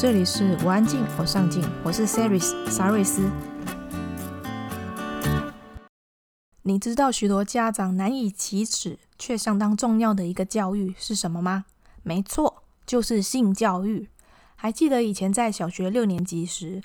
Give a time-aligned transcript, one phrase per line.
[0.00, 3.30] 这里是我安静，我上进，我是 Saris 沙瑞斯。
[6.62, 11.66] 你知道许多家长难以启齿却相当重要的一个教育是什么吗？
[12.02, 14.08] 没错，就是性教育。
[14.56, 16.80] 还记得以前在小学六年级时，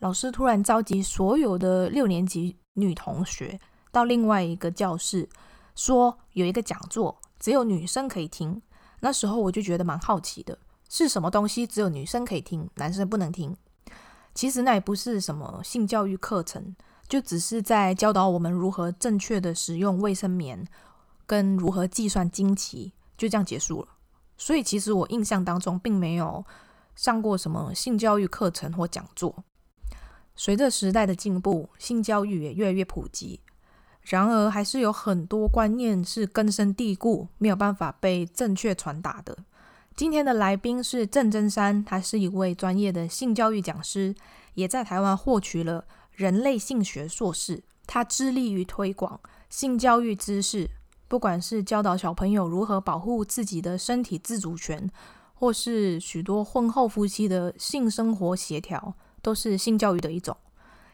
[0.00, 3.58] 老师突然召集所有的六年级女同学
[3.90, 5.26] 到另外一个教室，
[5.74, 8.60] 说有一个讲座，只有女生可以听。
[9.00, 10.58] 那时候我就觉得蛮好奇的。
[10.88, 13.56] 是什么东西只有女生可以听，男生不能听？
[14.34, 16.74] 其实那也不是什么性教育课程，
[17.08, 20.66] 就只是在教导我们如何正确的使用卫生棉，
[21.26, 23.88] 跟如何计算经期，就这样结束了。
[24.36, 26.44] 所以其实我印象当中并没有
[26.94, 29.44] 上过什么性教育课程或讲座。
[30.36, 33.40] 随着时代的进步，性教育也越来越普及，
[34.02, 39.36] 然而还是有很多观念是根深蒂固，没有办法被正确传达的。
[39.98, 44.14] 今天的来宾是郑真山，他是一位专业的性教育讲师，
[44.54, 47.64] 也在台湾获取了人类性学硕士。
[47.84, 49.18] 他致力于推广
[49.50, 50.70] 性教育知识，
[51.08, 54.88] 不管是教导小朋友如何保护自己的身体自主权，
[55.34, 60.36] 或是许多婚后夫妻的性生活协调，都是性教育的一种。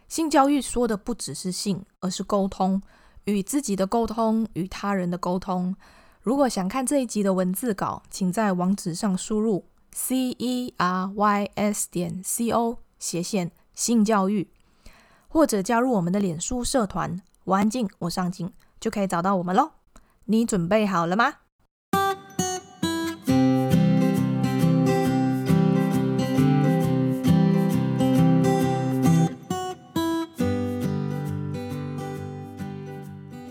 [0.08, 2.80] 性教育说的不只是性，而是沟通，
[3.24, 5.76] 与自己的沟通，与他人的沟通。
[6.24, 14.48] 如果想看这一集的文字稿，请在网址上输入 c e r y s 点 c o 斜线性教育，
[15.28, 19.72] 或者加入我们的脸书社团“我安静，我上进”，就可以找到我们喽。
[20.24, 21.34] 你准备好了吗？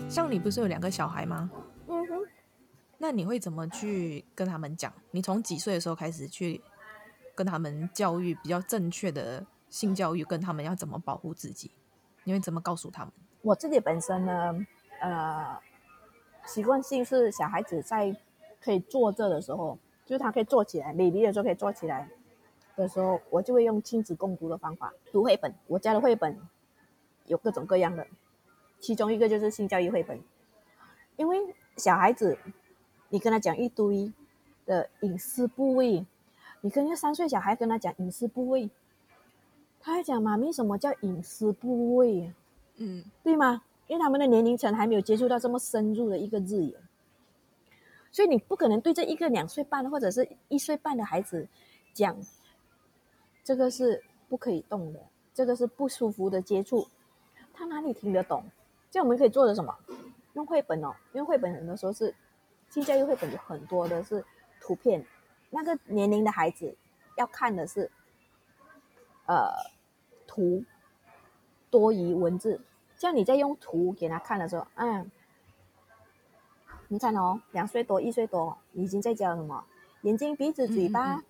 [0.08, 1.48] 像你不是有两个小孩吗？
[3.04, 4.90] 那你会怎么去跟他们讲？
[5.10, 6.58] 你从几岁的时候开始去
[7.34, 11.70] 跟他们教育比较正确的性教育，跟他们要怎么保护自己？
[12.22, 13.12] 你会怎么告诉他们？
[13.42, 14.66] 我自己本身呢，
[15.02, 15.60] 呃，
[16.46, 18.16] 习惯性是小孩子在
[18.58, 22.08] 可以坐着的时候，就是他可以坐起来，baby 的时候可以坐起来
[22.74, 25.54] 的时候，我就会用亲子共读的方法读绘本。
[25.66, 26.40] 我家的绘本
[27.26, 28.06] 有各种各样的，
[28.80, 30.18] 其中一个就是性教育绘本，
[31.16, 32.38] 因为小孩子。
[33.14, 34.12] 你跟他讲一堆
[34.66, 36.04] 的隐私部位，
[36.62, 38.68] 你跟一个三岁小孩跟他讲隐私部位，
[39.78, 42.34] 他还讲妈咪什么叫隐私部位？
[42.78, 43.62] 嗯，对吗？
[43.86, 46.74] 因为他们的年龄层还没有接触到这么深入的一个字眼，
[48.10, 51.46] 所以你不可能对这一个两岁半或者是一岁半的孩子
[51.92, 52.18] 讲，
[53.44, 54.98] 这个是不可以动的，
[55.32, 56.88] 这个是不舒服的接触，
[57.52, 58.42] 他哪里听得懂？
[58.90, 59.72] 这样我们可以做的什么？
[60.32, 62.12] 用绘本哦，用绘本很多时候是。
[62.74, 64.24] 性教育绘本有很多的是
[64.60, 65.06] 图片，
[65.50, 66.76] 那个年龄的孩子
[67.16, 67.88] 要看的是，
[69.26, 69.48] 呃，
[70.26, 70.64] 图
[71.70, 72.60] 多于文字。
[72.96, 75.08] 像你在用图给他看的时候，嗯，
[76.88, 79.64] 你看哦，两岁多、一岁多，已经在教什么？
[80.02, 81.22] 眼睛、鼻子、嘴巴，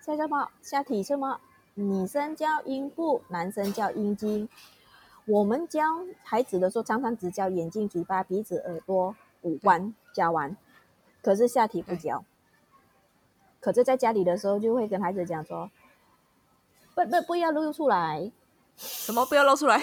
[0.00, 0.48] 下什么？
[0.62, 1.40] 下体什么？
[1.74, 4.48] 女生叫阴部，男生叫阴茎。
[5.26, 5.82] 我们教
[6.22, 10.56] 孩子的时候，常常只教眼睛、嘴巴、鼻子、耳朵、五官，教完。
[11.24, 12.22] 可是下体不教，
[13.58, 15.70] 可是在家里的时候就会跟孩子讲说
[16.94, 18.30] ：“不不不要露出来，
[18.76, 19.80] 什么不要露出来？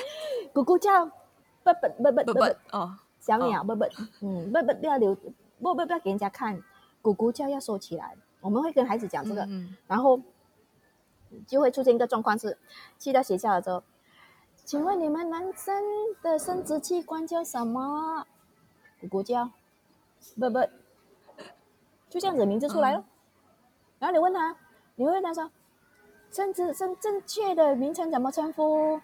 [0.54, 3.86] 咕咕叫，不不不不不不哦，小鸟不不
[4.20, 6.62] 嗯不不不要留不不不要给人家看，
[7.02, 8.16] 咕咕叫要收起来。
[8.40, 9.50] 我们会跟孩子讲这个，
[9.88, 10.22] 然后
[11.48, 12.60] 就会出现一个状况是，
[13.00, 13.82] 去到学校的时候，
[14.64, 15.84] 请问你们男生
[16.22, 18.28] 的生殖器官叫什么？
[19.02, 19.50] 咕咕叫，
[20.40, 20.60] 不不。”
[22.12, 23.06] 就这样子名字出来了，嗯、
[24.00, 24.54] 然后你问他，
[24.96, 25.50] 你会问他说，
[26.30, 29.00] 甚至正正确的名称怎么称呼？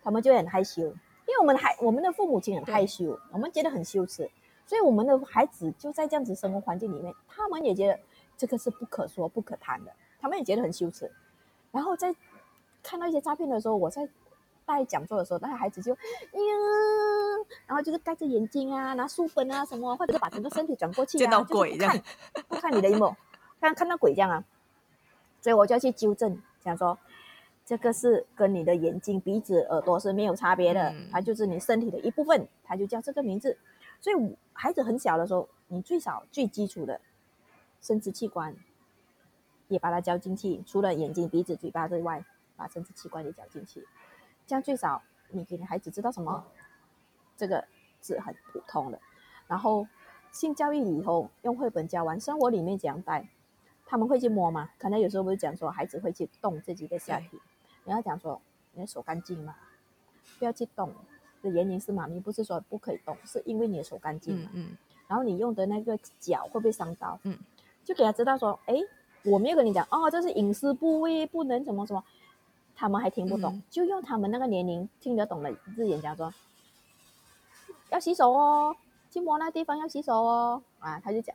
[0.00, 4.30] 他们就很害羞，因为我们还我们的父母亲很害羞，我们觉得很羞耻，
[4.64, 7.98] 所以我们的孩子就在这样子生活环境里面，他们也觉得
[8.36, 11.10] 这个是不可说、不可谈的，他们也觉得很羞耻。
[11.72, 12.14] 然后在
[12.80, 14.08] 看到一些诈骗的时候，我在
[14.66, 16.56] 带讲座的时候，那个孩子就，哎呀。
[17.66, 21.96] 然后就是戴着眼镜啊，拿书本啊什么，或者是把整个身体转过去啊，见到鬼这样，
[22.48, 23.14] 不看，你的萤 幕，
[23.60, 24.44] 看看到鬼这样啊，
[25.40, 26.98] 所以我就要去纠正，想说
[27.64, 33.56] 这个是跟你的眼睛、鼻子、耳朵是没有差别的，嗯、它就是你身体的一部分，它就叫这个名字。
[34.00, 37.00] 所以孩子很小的时候，你最少最基础的
[37.80, 38.56] 生殖器官
[39.68, 42.24] 也把它教进去，除了眼睛、鼻子、嘴巴之外，
[42.56, 43.86] 把生殖器官也教进去，
[44.46, 46.44] 这样最少你给你孩子知道什么？
[47.36, 47.64] 这个
[48.00, 49.00] 是很普通的，
[49.46, 49.86] 然后
[50.32, 53.28] 性教育里头用绘本教完，生活里面怎样带，
[53.84, 54.70] 他们会去摸吗？
[54.78, 57.40] 可能有时候不是讲说孩子会去动自己的下体，
[57.84, 58.40] 你要讲说
[58.72, 59.56] 你的手干净吗？
[60.38, 60.92] 不要去动。
[61.42, 64.50] 的原因是妈咪不是说不可以动，是因为你的手干净嘛。
[64.54, 64.76] 嗯，嗯。
[65.06, 67.20] 然后你用的那个脚会不会伤到？
[67.24, 67.38] 嗯。
[67.84, 68.74] 就给他知道说，哎，
[69.22, 72.02] 我没有跟你讲哦，这是隐私部位，不能怎么什么。
[72.76, 76.32] 他们还听不懂，嗯、就用他们那个年龄听得懂的字眼讲说，
[77.90, 78.76] 要洗手哦，
[79.10, 80.62] 去摸那地方要洗手哦。
[80.78, 81.34] 啊，他就讲，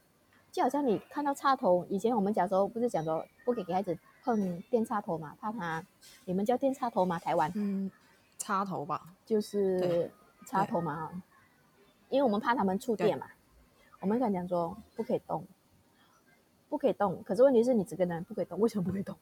[0.51, 5.83] 就好像你看到插头，以前我们小时候不是讲说不给给孩子碰电插头嘛，怕他，
[6.25, 7.17] 你们叫电插头吗？
[7.17, 7.51] 台湾？
[7.55, 7.91] 嗯，
[8.37, 10.11] 插头吧，就是
[10.45, 11.09] 插头嘛，
[12.09, 13.25] 因为我们怕他们触电嘛，
[13.99, 15.45] 我们敢讲说不可以动。
[16.69, 19.13] 不可以动，可是问题是你只跟他不可以动，为什么不可以动？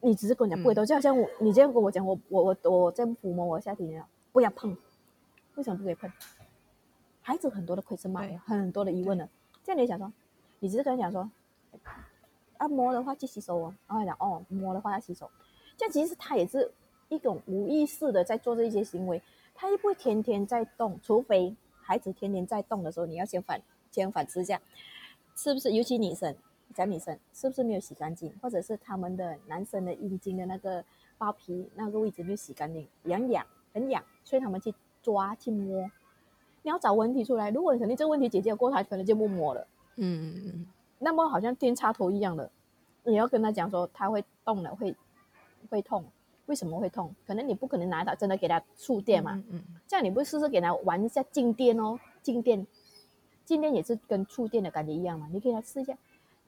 [0.00, 4.76] 你只是跟我讲不可以动，嗯、就好像我，你这样跟我讲，我我我我在抚摸我下体呢，不要碰，
[5.56, 6.10] 为什么不可以碰？
[7.20, 9.28] 孩子很多的 question mark，很多的疑问呢。
[9.64, 10.12] 这样你想说，
[10.60, 11.30] 你只是跟他讲说，
[12.58, 15.30] 按摩的话去洗手哦，然后讲哦，摸的话要洗手，
[15.76, 16.72] 这样其实他也是
[17.08, 19.20] 一种无意识的在做这一些行为，
[19.54, 23.60] 他又不会天天在动，除非孩子天天在动的时候，你要先反
[23.90, 24.60] 先反思一下。
[25.40, 25.70] 是不是？
[25.70, 26.34] 尤其女生，
[26.74, 28.32] 讲女生，是不是没有洗干净？
[28.40, 30.84] 或者是他们的男生的阴茎的那个
[31.16, 35.90] 包皮那个位置没有洗干净，痒痒，很痒，所以他们去抓去摸。
[36.62, 37.50] 你要找问题出来。
[37.50, 39.66] 如果你肯定这个问题解决过，他可能就不摸了。
[39.96, 40.66] 嗯嗯嗯。
[40.98, 42.50] 那么好像电插头一样的，
[43.04, 44.94] 你要跟他讲说，他会动了，会
[45.70, 46.04] 会痛。
[46.46, 47.14] 为什么会痛？
[47.26, 49.32] 可能你不可能拿它真的给他触电嘛。
[49.32, 49.64] 嗯，嗯。
[49.86, 52.66] 这样你不试试给他玩一下静电哦，静电。
[53.44, 55.96] 静电也是跟触电的感觉一样嘛，你可以来试一下。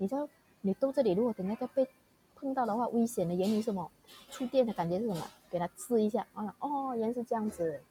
[0.01, 0.27] 你知道
[0.63, 1.87] 你肚子里如果等那个被
[2.35, 3.91] 碰到的话，危险的原因是什么？
[4.31, 5.27] 触电的感觉是什么？
[5.51, 6.27] 给他试一下。
[6.33, 7.83] 啊，哦，原来是这样子，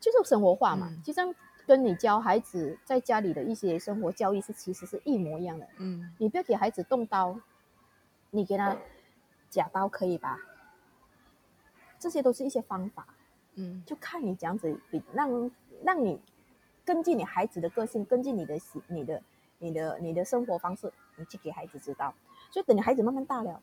[0.00, 0.90] 就是生活化嘛。
[1.04, 1.34] 其实、嗯、
[1.66, 5.68] 跟你教孩子在家里的一些生活教育是其实是一模一样的。
[5.76, 7.38] 嗯，你不要给孩子动刀，
[8.30, 8.74] 你给他
[9.50, 10.38] 假刀可以吧？
[11.98, 13.06] 这些都是一些方法。
[13.56, 15.50] 嗯，就看你这样子比让
[15.84, 16.18] 让你。
[16.84, 19.22] 根据你孩子的个性，根据你的习、你的、
[19.58, 22.14] 你的、你的生活方式，你去给孩子知道。
[22.50, 23.60] 所以等你孩子慢慢大了，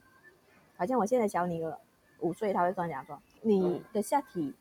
[0.75, 1.77] 好像我现在小女儿
[2.19, 4.53] 五岁，她会跟我讲说：“你的下体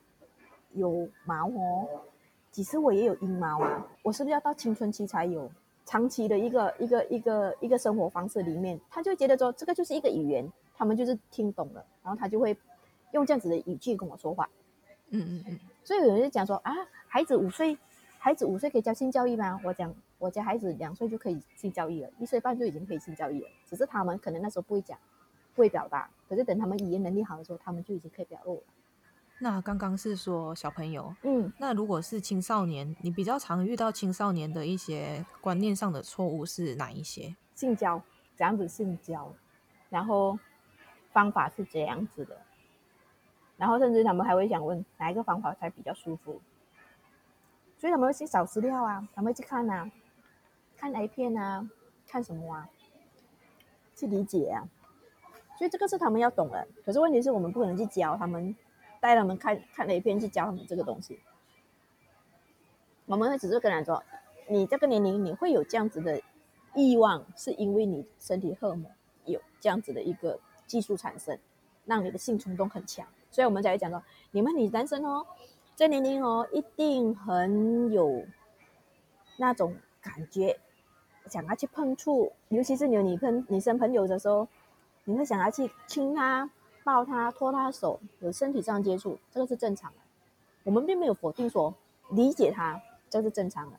[0.72, 1.88] 有毛哦，
[2.50, 5.50] 其实我也有阴毛啊，我是不是要到青春期才有？
[5.86, 12.56] 长期的一个一个一个一个生活方式里面，他就觉得说这个就是一个语言，他们就是听懂了，然后他就会
[13.12, 14.48] 用这样子的语句跟我说话。
[15.10, 15.60] 嗯嗯嗯。
[15.84, 16.72] 所以有人就讲说啊，
[17.06, 17.76] 孩子五岁。
[18.16, 19.60] 孩子五岁可以教性教育吗？
[19.62, 23.48] 我讲，我家孩子两岁就可以性教育了，一岁半就已经可以性教育了。
[23.66, 24.98] 只是他们可能那时候不会讲，
[25.54, 26.08] 不会表达。
[26.26, 28.62] 可是等他们语言能力好的时候，他们就已经可以表露了。
[29.38, 37.36] 那刚刚是说小朋友，嗯，那如果是青少年，你比较常遇到青少年的一些观念上的错误是哪一些？
[37.54, 38.00] 性交，
[38.34, 39.30] 这样子性交，
[39.90, 40.38] 然后
[41.12, 42.40] 方法是这样子的，
[43.58, 46.40] 然后甚至他们还会想问哪一个方法才比较舒服。
[47.76, 49.90] 所以他们会去找资料啊，他们会去看啊，
[50.84, 51.66] 看 A 片啊，
[52.06, 52.68] 看什么啊，
[53.96, 54.68] 去理解啊。
[55.56, 56.68] 所以这个是他们要懂的。
[56.84, 58.54] 可是问题是我们不可能去教他们，
[59.00, 61.20] 带他们看看 A 片去教他们这个东西。
[63.06, 64.04] 我们会只是跟他说，
[64.46, 66.20] 你这个年龄你会有这样子的
[66.74, 68.92] 欲望，是因为你身体荷尔蒙
[69.24, 71.38] 有这样子的一个技术产生，
[71.86, 73.06] 让你的性冲动很强。
[73.30, 75.24] 所以我们才会讲说，你们女单身哦。
[75.74, 78.26] 这年龄哦，一定很有
[79.38, 80.60] 那种感觉，
[81.26, 84.46] 想要去碰触，尤其是有女朋女生朋友的时候，
[85.04, 86.50] 你会想要去亲她、
[86.84, 89.98] 抱她、拖她手，有身体上接触，这个是正常的。
[90.64, 91.74] 我们并没有否定说
[92.10, 93.76] 理解她，这是正常的。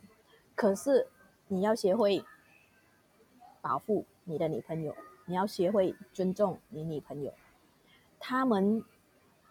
[0.55, 1.07] 可是
[1.47, 2.23] 你要学会
[3.61, 7.33] 保护你的女朋友，你要学会尊重你女朋友，
[8.19, 8.83] 他们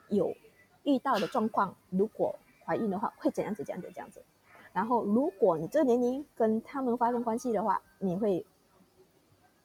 [0.09, 0.35] 有。
[0.87, 3.65] 遇到的状况，如果怀孕的话，会怎样子？
[3.65, 4.23] 这样子，这样子。
[4.75, 8.45] 然后，如果你这个年龄跟他们发生关系的话，你会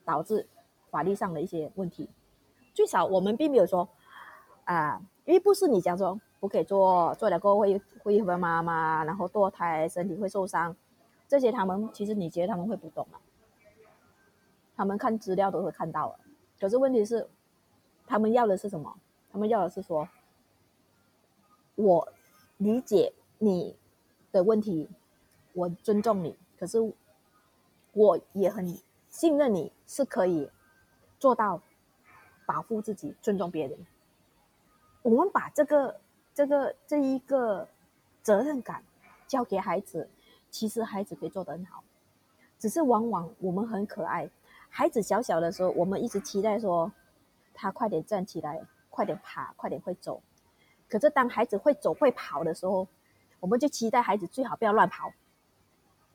[0.06, 0.48] 导致
[0.90, 2.08] 法律上的一些问题。
[2.74, 3.90] 最少我们并没有说
[4.66, 10.76] 啊、因为不是你讲说不可以做，做了过后会会会妈妈，然后堕胎，身体会受伤，
[11.28, 13.20] 这些他们其实你觉得他们会不懂啊？
[14.76, 16.20] 他们看资料都会看到了。
[16.60, 17.28] 可是问题是，
[18.06, 18.96] 他们要的是什么？
[19.32, 20.08] 他们要的是说。
[21.76, 22.06] 我
[22.58, 23.74] 理解你
[24.32, 24.90] 的问题，
[25.54, 26.78] 我尊重你，可是
[27.94, 28.78] 我也很
[29.10, 30.50] 信任你是可以
[31.18, 31.62] 做到
[32.46, 33.78] 保护自己、尊重别人。
[35.02, 36.00] 我们把这个、
[36.34, 37.68] 这个、这一个
[38.22, 38.84] 责任感
[39.28, 40.10] 交给孩子，
[40.52, 41.84] 其实孩子可以做得很好。
[42.60, 44.30] 只是往往我们很可爱，
[44.70, 46.92] 孩子小小的时候，我们一直期待说
[47.54, 50.22] 他快点站起来，快点爬，快点会走。
[50.90, 52.88] 可是当孩子会走会跑的时候，
[53.40, 55.12] 我们就期待孩子最好不要乱跑，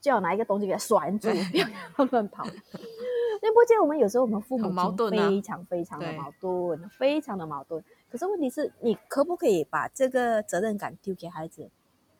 [0.00, 1.66] 最好拿一个东西给他拴住，不要
[2.10, 2.44] 乱跑。
[3.42, 7.84] 那不觉得我们有时候我们父母矛盾非常非常的矛盾，非常的矛盾。
[8.08, 11.70] 可是问题是你可不可以把这个责任感丢给孩子，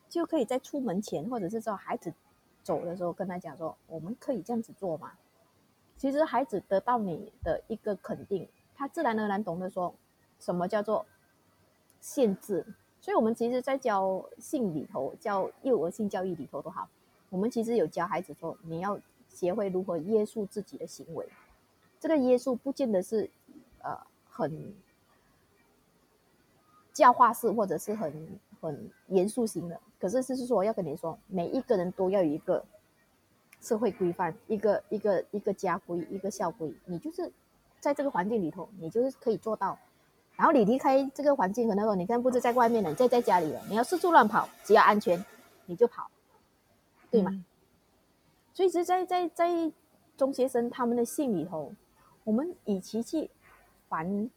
[0.07, 2.13] 就可以在出门前或者是说孩子
[2.61, 5.13] 走的时候跟他讲说，我们可以这样子做吗？
[5.97, 9.95] 其实孩子得到你的一个肯定，他自然而然懂得说
[10.39, 11.05] 什么叫做。
[12.01, 12.63] 限制，
[13.05, 16.89] 所以我们其实，在教性里头，教幼儿性教育里头都好，
[17.29, 21.29] 我们其实有教孩子说，你要学会如何约束自己的行为。
[21.99, 23.29] 这个约束不见得是，
[23.83, 23.95] 呃，
[24.27, 24.73] 很
[26.93, 32.65] 教化式或者是很很严肃型的，可是就是说要跟你说，每一个人都要有一个
[33.61, 37.31] 社会规范，一个一个一个家规，一个校规，你就是
[37.79, 39.77] 在这个环境里头，你就是可以做到。
[40.37, 45.23] 然后你离开这个环境，可能说你看不是在外面了，你在在家里了，你要四处乱跑，只要安全，
[45.65, 46.09] 你就跑，
[47.09, 47.31] 对吗？
[47.31, 47.45] 嗯、
[48.53, 49.71] 所以是在在在
[50.17, 51.73] 中学生他们的性里头，
[52.25, 53.29] 我们与其去
[53.87, 54.29] 烦、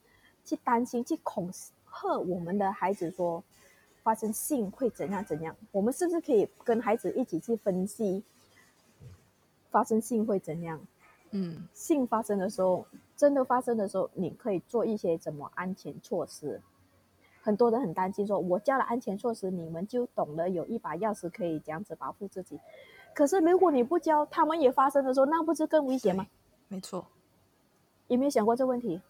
[0.45, 3.43] 去担心、去恐吓我们的孩子说
[4.05, 8.23] 发生性会怎样怎样，我们是不是可以跟孩子一起去分析
[9.71, 10.81] 发生性会怎样？
[11.33, 12.87] 嗯，性发生的时候。
[13.19, 16.63] 真的发生的时候，你可以做一些什么安全措施？
[17.43, 22.61] 很多人很担心说，我教了安全措施，你们就懂得有一把钥匙可以这样子保护自己。
[23.15, 26.29] 可是如果你不教，他们也发生的时候，那不是更危险吗？
[26.69, 27.05] 没错，
[28.07, 29.03] 有没有想过这个问题？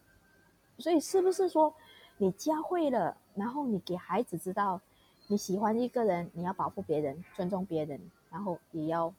[0.79, 1.71] 所以是不是说，
[2.17, 4.81] 你教会了，然后你给孩子知道，
[5.27, 8.01] 你喜欢一个人，你要保护别人，尊重别人，
[8.31, 9.13] 然后也要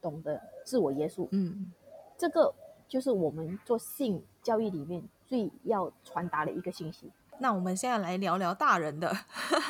[0.00, 1.28] 懂得自我约束。
[1.32, 1.72] 嗯，
[2.16, 2.54] 这个。
[2.88, 7.10] 就是我们做性教育里面最要传达的一个信息。
[7.40, 9.16] 那我们现在来聊聊大人的，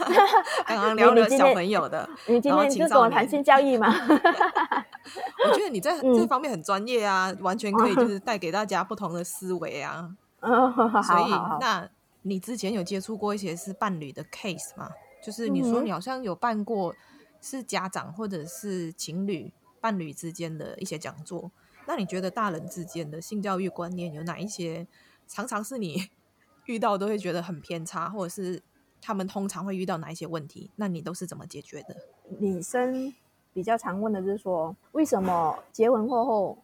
[0.66, 3.92] 刚刚聊了小朋友的，你今天是跟我谈性教育吗？
[5.44, 10.10] 我觉得你在这方面很专业啊，嗯、完全可以就 是带给大家不同的思维啊。
[10.40, 10.72] 嗯、
[11.02, 11.86] 所以，那
[12.22, 14.88] 你之前有接触过一些是伴侣的 case 吗？
[15.22, 16.94] 就是你说你好像有办过
[17.42, 21.50] 是家长或者是情侣伴侣之间的一些讲座。
[21.88, 24.86] 那你觉得大人之间的性教育观念有哪一些，
[25.26, 26.10] 常常是你
[26.66, 28.62] 遇到都会觉得很偏差，或者是
[29.00, 30.70] 他们通常会遇到哪一些问题？
[30.76, 31.96] 那你都是怎么解决的？
[32.38, 33.14] 女生
[33.54, 36.58] 比较常问的就是说，为什么结婚过后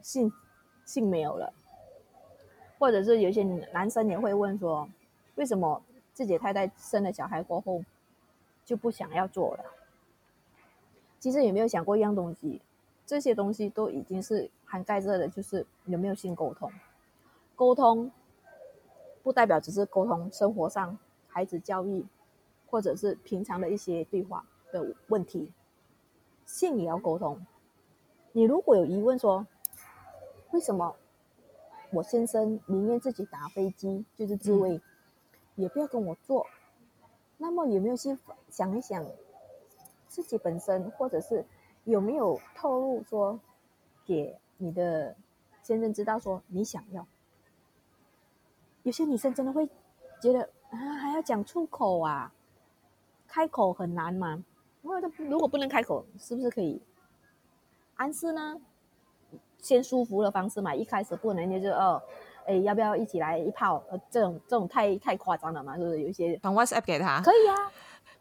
[0.00, 0.32] 性
[0.86, 1.52] 性没有了？
[2.78, 3.42] 或者是有些
[3.74, 4.88] 男生也会问说，
[5.34, 5.82] 为什么
[6.14, 7.84] 自己太太生了小孩过后
[8.64, 9.64] 就不想要做了？
[11.20, 12.62] 其实有没有想过一样东西？
[13.04, 16.70] 这些东西都已经是涵盖着的，就是有没有性沟通。
[17.56, 18.10] 沟通
[19.22, 22.06] 不代表只是沟通生活上孩子教育，
[22.70, 25.52] 或者是平常的一些对话的问题，
[26.46, 27.44] 性也要沟通。
[28.32, 29.46] 你如果有疑问说，
[30.52, 30.96] 为什么
[31.90, 34.82] 我先生宁愿自己打飞机就是自卫，嗯、
[35.56, 36.46] 也不要跟我做？
[37.36, 38.16] 那么有没有去
[38.48, 39.04] 想一想
[40.08, 41.44] 自己本身，或者是？
[41.84, 43.38] 有没有透露说，
[44.04, 45.16] 给你的
[45.62, 47.06] 先生知道说你想要？
[48.82, 49.68] 有些女生真的会
[50.20, 52.32] 觉得啊，还要讲出口啊，
[53.26, 54.44] 开口很难吗？
[54.82, 54.92] 如
[55.28, 56.82] 如果不能开口，是不是可以
[57.94, 58.60] 暗示呢？
[59.58, 62.02] 先舒服的方式嘛，一开始不能就是哦，
[62.46, 63.80] 哎，要不要一起来一炮？
[63.90, 66.00] 呃，这种这种太太夸张了嘛，是不是？
[66.00, 67.70] 有一些传 WhatsApp 给他，可以啊。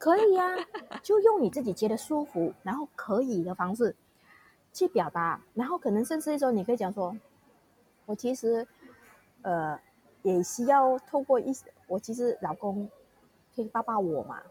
[0.02, 0.44] 可以呀、
[0.90, 3.96] 啊，就用你自己觉得舒服，然后可以的方式
[4.74, 7.16] 去表达，然后可能甚至说，你可以讲说，
[8.08, 8.68] 我其实，
[9.44, 9.80] 呃，
[10.24, 11.54] 也需要透过一，
[11.86, 12.90] 我其实老公
[13.56, 14.42] 可以抱抱我嘛，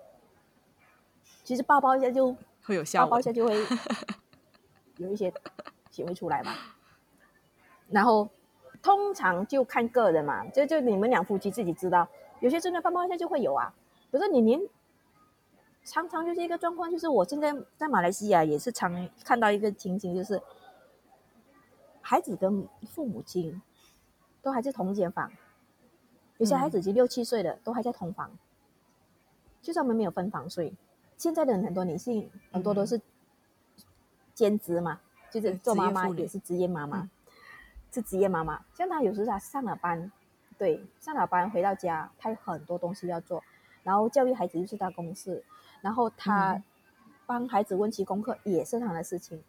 [1.42, 3.56] 其实抱抱一下就 会有效，抱抱一下就会
[4.98, 5.34] 有一些
[5.90, 6.52] 行为出来嘛。
[7.88, 8.30] 然后
[8.80, 13.74] 通常就看个人嘛，就就你们两夫妻自己知道，有些真的抱抱一下就会有啊，
[14.12, 14.60] 可是你连。
[15.84, 20.40] 常常就是一个状况，就是我现在在马来西亚也是常看到一个情形，就是
[22.00, 23.60] 孩子跟父母亲
[24.42, 25.32] 都还在同一间房，
[26.38, 28.30] 有些孩子已经六七岁了，都还在同房，
[29.62, 30.74] 就算我们没有分房睡。
[31.16, 33.00] 现在的很多女性很多都是
[34.32, 37.10] 兼职嘛，就是做妈妈也是职业妈妈，
[37.90, 38.64] 是职业妈妈。
[38.74, 40.12] 像她有时候她上了班，
[40.56, 43.42] 对，上了班回到家，她有很多东西要做，
[43.82, 45.44] 然后教育孩子又是她公事。
[45.80, 46.62] 然后他
[47.26, 49.42] 帮孩子温习功课也是他的事情，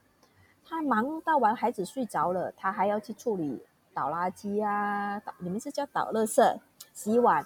[0.63, 3.61] 他忙到完孩子睡着了，他还要去处理
[3.93, 6.57] 倒垃圾啊，倒你们是叫倒垃圾、
[6.93, 7.45] 洗碗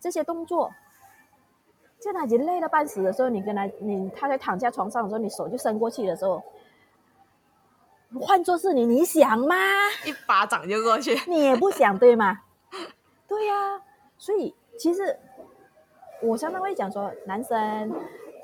[0.00, 0.72] 这些动作，
[2.00, 6.42] 就他已经累了半死的时候，你跟他你他在躺在床上的时候，你手就伸过去的时候，
[8.20, 9.54] 换做是你，你想吗？
[10.04, 12.40] 一巴掌就过去，你也不想对吗？
[13.28, 13.82] 对呀、啊，
[14.18, 15.18] 所以其实
[16.20, 17.92] 我常常会讲说，男生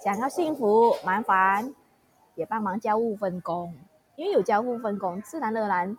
[0.03, 1.75] 想要幸福，麻烦
[2.35, 3.75] 也帮忙家务分工，
[4.17, 5.97] 因为有家务分工，自然而然。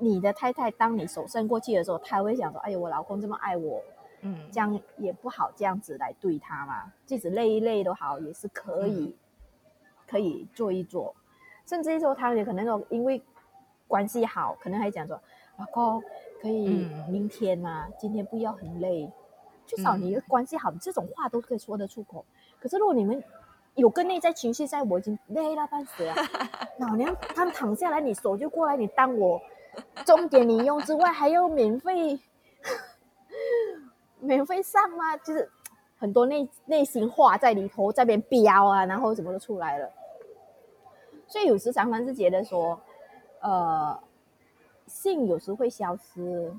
[0.00, 3.82] 你的太太，当你手伸过去的时候，她会想说：“哎呦，我老公这么爱我，
[4.20, 6.92] 嗯，这样也不好这样子来对他嘛。
[7.04, 9.14] 即使累一累都好，也是可以，嗯、
[10.06, 11.16] 可以做一做。
[11.66, 13.20] 甚至于说，他也可能说，因为
[13.88, 15.20] 关系好，可能还讲说，
[15.56, 16.00] 老公
[16.40, 19.10] 可以明天嘛，嗯、今天不要很累，
[19.66, 22.24] 至少你的关系好，这种话都可以说得出口。
[22.60, 23.22] 可是如果你们
[23.74, 26.14] 有个内在情绪在，我已经累了半死了，
[26.80, 29.40] 老娘刚躺下来，你手就过来，你当我。
[30.04, 32.18] 重点你用之外，还要免费，
[34.18, 35.16] 免费上吗？
[35.18, 35.48] 就是
[35.98, 39.88] 很多内内心话在里头，在边飙啊，然后什么都出来了。
[41.28, 42.80] 所以有时常常是觉得说，
[43.40, 44.02] 呃，
[44.86, 46.52] 性有时会消失，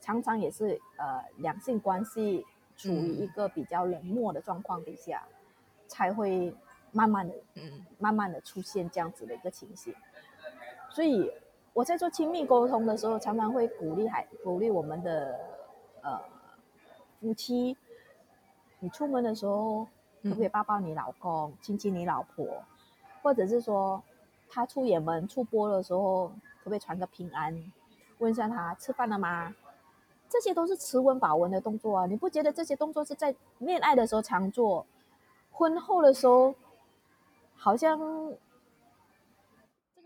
[0.00, 2.44] 常常也是呃两性关系
[2.76, 5.22] 处于一个比较冷漠的状况底下，
[5.86, 6.54] 才会
[6.92, 9.94] 慢慢的，嗯，慢慢的出现这样子的一个情形。
[10.90, 11.32] 所以。
[11.76, 15.38] 我在做亲密沟通的时候，常常会鼓励孩鼓励我们的
[16.00, 16.18] 呃
[17.20, 17.76] 夫妻，
[18.78, 19.86] 你出门的时候
[20.22, 22.64] 可不可以抱抱你老公，亲亲你老婆，
[23.20, 24.02] 或者是说
[24.48, 27.54] 他出远门出播的时候，可不可以传个平安，
[28.20, 29.54] 问一下他吃饭了吗？
[30.28, 32.06] 这些都是持温保温的动作啊！
[32.06, 34.86] 你不觉得这些动作是在恋爱的时候常做，
[35.50, 36.54] 婚后的时候
[37.54, 37.98] 好像？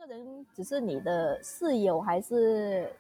[0.03, 2.91] 这个人只是你的室友，还是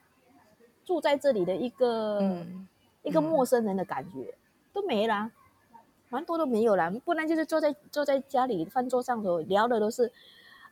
[0.84, 2.68] 住在这里的一个、嗯、
[3.02, 4.38] 一个陌生人的感觉、嗯、
[4.74, 5.32] 都没啦，
[6.10, 6.92] 蛮多都没有啦。
[7.02, 10.12] 不然就是坐在坐在家里饭桌上头聊的都是，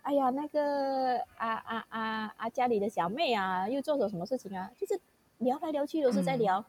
[0.02, 4.70] 哎呀，那个啊啊啊啊，家里的小妹啊，又做了什么事情啊？
[4.76, 5.00] 就是
[5.38, 6.64] 聊来聊去都是在聊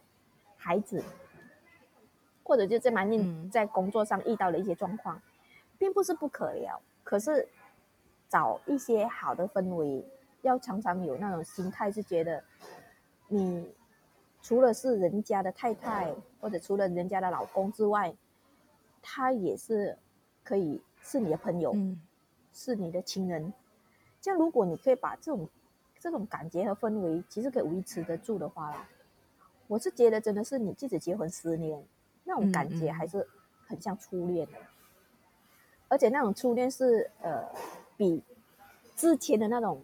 [0.57, 1.39] 孩子，嗯、
[2.43, 5.21] 或者就在蛮硬在工作上遇到了一些状况，嗯、
[5.77, 7.47] 并不是不可聊，可是。
[8.31, 10.05] 找一些好的氛围，
[10.43, 12.43] 要常常有那种心态，是觉得
[13.27, 13.73] 你
[14.39, 18.15] 除了是人家的太太，或者除了人家的老公之外，
[19.01, 19.97] 他也是
[20.43, 21.99] 可以是你的朋友，嗯、
[22.53, 23.51] 是你的亲人。
[24.21, 25.49] 这样，如果你可以把这种
[25.99, 28.87] 这种感觉和氛围，其实可以维持得住的话啦，
[29.67, 31.83] 我是觉得真的是你即使结婚十年，
[32.23, 33.27] 那种感觉还是
[33.65, 34.57] 很像初恋的，
[35.87, 37.43] 而且那种初恋是呃。
[37.99, 38.23] 比
[38.95, 39.83] 之前的那种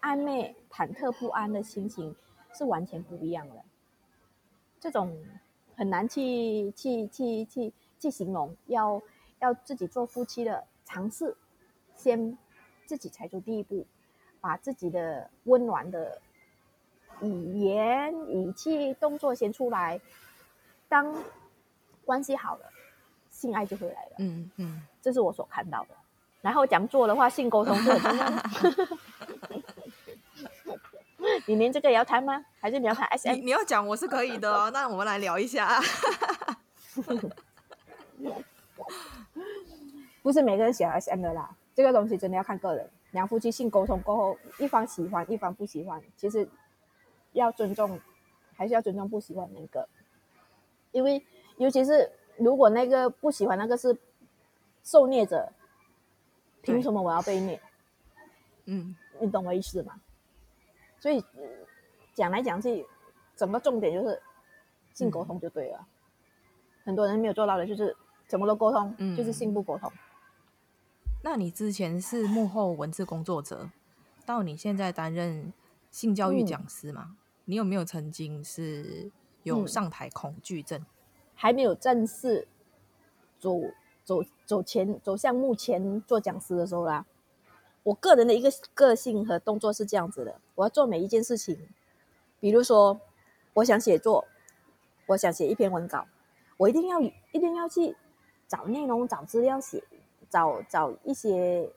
[0.00, 2.14] 暧昧、忐忑不安的心情
[2.54, 3.56] 是完全不一样的。
[4.78, 5.20] 这种
[5.74, 9.02] 很难去去去去去形容，要
[9.40, 11.36] 要自己做夫妻的尝试，
[11.96, 12.38] 先
[12.86, 13.84] 自己踩出第一步，
[14.40, 16.20] 把自己的温暖的
[17.20, 20.00] 语言、语气、动作先出来。
[20.88, 21.14] 当
[22.04, 22.66] 关系好了，
[23.30, 24.12] 性爱就会来了。
[24.18, 25.90] 嗯嗯，这是我所看到的。
[26.40, 28.98] 然后讲座的话，性沟通是很重。
[31.46, 32.44] 你连这个也要谈吗？
[32.58, 33.34] 还是你要谈 SM？
[33.34, 34.70] 你你要讲我是可以的哦。
[34.72, 35.80] 那我们来聊一下。
[40.22, 42.90] 不是每个人喜欢 SM 的啦，这个东西真的要看个人。
[43.12, 46.48] 两夫妻性沟通过后，一方喜欢，一方不喜欢，其实
[47.32, 48.00] 要尊重，
[48.54, 49.88] 还是要尊重不喜欢那个。
[50.92, 51.24] 因为
[51.56, 53.96] 尤其是如果那个不喜欢那个是
[54.82, 55.52] 受虐者。
[56.62, 57.58] 凭什么我要被虐？
[58.66, 59.98] 嗯，你懂我意思吗？
[60.98, 61.24] 所以
[62.14, 62.86] 讲来讲去，
[63.34, 64.22] 整个重点就是
[64.92, 65.78] 性沟通就对了。
[65.78, 65.86] 嗯、
[66.84, 67.96] 很多人没有做到的，就是
[68.28, 69.90] 什么都沟通，嗯、就是性不沟通。
[71.22, 73.70] 那你之前是幕后文字工作者，
[74.24, 75.52] 到你现在担任
[75.90, 77.06] 性教育讲师吗？
[77.08, 79.10] 嗯、你有没有曾经是
[79.42, 80.84] 有上台恐惧症？
[81.34, 82.48] 还没有正式
[83.38, 83.52] 走。
[84.02, 87.06] 走走前走向幕前做讲师的时候啦，
[87.84, 91.56] 我个人的一个个性和动作是这样子的：我要做每一件事情，
[92.40, 92.98] 比如说，
[93.52, 94.26] 我想写作，
[95.06, 96.06] 我想写一篇文稿，
[96.56, 97.94] 我一定要一定要去
[98.48, 99.84] 找内容、找资料写，
[100.30, 101.70] 找找一些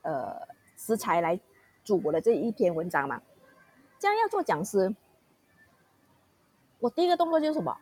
[0.00, 1.38] 呃食材来
[1.84, 3.20] 煮我的这一篇文章嘛。
[3.98, 4.94] 这样要做讲师，
[6.80, 7.76] 我第一个动作就是什么？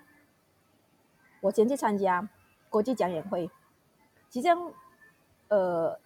[1.40, 2.28] 我先去参加。
[2.70, 3.50] 国际讲演会，
[4.30, 4.72] 即将，
[5.48, 6.00] 呃，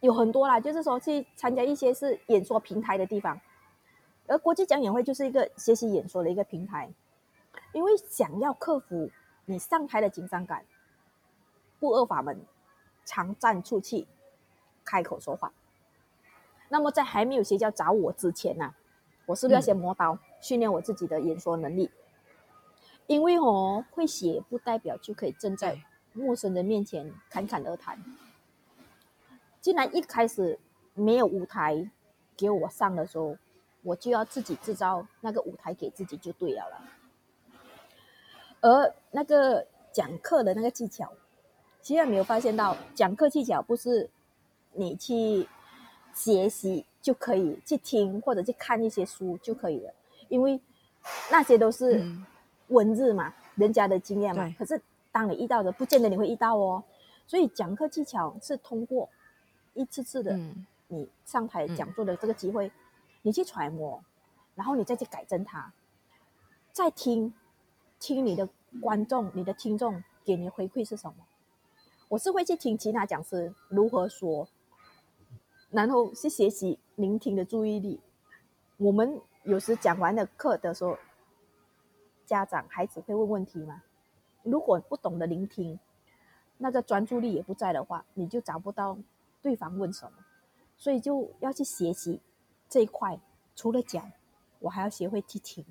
[0.00, 3.40] 有很多啦，就是说去参加一些是演说平台的地方，
[4.26, 6.92] 而国际讲演会就是一个学习演说的一个平台，
[7.72, 9.12] 因为想要克服
[9.44, 10.64] 你上台的紧张感，
[11.78, 12.44] 不二法门，
[13.04, 14.06] 常站出去，
[14.84, 15.52] 开口说话。
[16.68, 18.74] 那么在还没有邪教找我之前呢、啊，
[19.26, 21.90] 我是不是要先磨刀，嗯、训练我自己的演说能力？
[23.06, 28.02] 因为哦，会写不代表就可以站在陌生人面前侃侃而谈。
[29.60, 30.58] 既然一开始
[30.94, 31.90] 没有舞台
[32.36, 33.36] 给我上的时候，
[33.82, 36.80] 我就要自己制造那个舞台给自己就对了了。
[38.60, 41.12] 而那个讲课的那个技巧，
[41.82, 44.08] 其实没有发现到，讲课技巧不是
[44.72, 45.46] 你去。
[46.14, 49.94] 学习就可以去听或者去看一些书就可以了，
[50.28, 50.60] 因为
[51.30, 52.04] 那些都是
[52.68, 54.54] 文字嘛，嗯、人家的经验嘛。
[54.58, 54.78] 可是
[55.10, 56.84] 当你遇到的，不见得你会遇到哦。
[57.26, 59.08] 所以讲课技巧是通过
[59.72, 60.38] 一次次的
[60.88, 62.72] 你上台讲座的这个机会，嗯、
[63.22, 64.04] 你去揣摩，
[64.54, 65.72] 然后你再去改正它，
[66.72, 67.32] 再听
[67.98, 68.46] 听你的
[68.82, 71.14] 观众、你的听众给你的回馈是什么。
[72.12, 74.46] 我是会去听其他讲师如何说。
[75.70, 78.00] 然后去学习聆听的注意力。
[78.76, 80.98] 我们有时讲完的课的时候，
[82.26, 83.82] 家长孩子会问问题吗？
[84.42, 85.78] 如果不懂得聆听，
[86.58, 88.98] 那个专注力也不在的话，你就找不到
[89.40, 90.18] 对方问什么。
[90.76, 92.20] 所以就要去学习
[92.68, 93.18] 这一块。
[93.56, 94.12] 除了讲，
[94.60, 95.64] 我还要学会去听。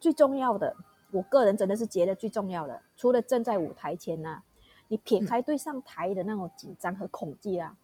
[0.00, 0.74] 最重要的，
[1.10, 4.42] 我个人真的是觉得最重要的，除了站在舞台前啊，
[4.92, 7.74] 你撇开对上台的那种紧张和恐惧啊。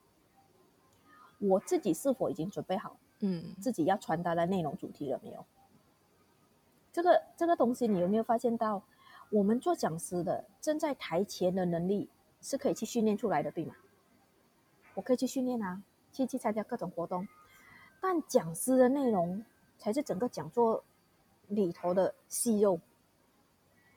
[1.38, 2.98] 我自己是否已经准备好？
[3.20, 5.42] 嗯，自己要传达的内容主题了没有？
[6.92, 8.82] 这个这个东西，你有没有发现到？
[9.30, 12.10] 我们做讲师的站在台前的能力
[12.42, 13.74] 是可以去训练出来的，对吗？
[14.92, 17.26] 我可以去训练啊，去去参加各种活动。
[18.02, 19.42] 但讲师的内容
[19.78, 20.84] 才是整个讲座
[21.46, 22.78] 里头的细肉。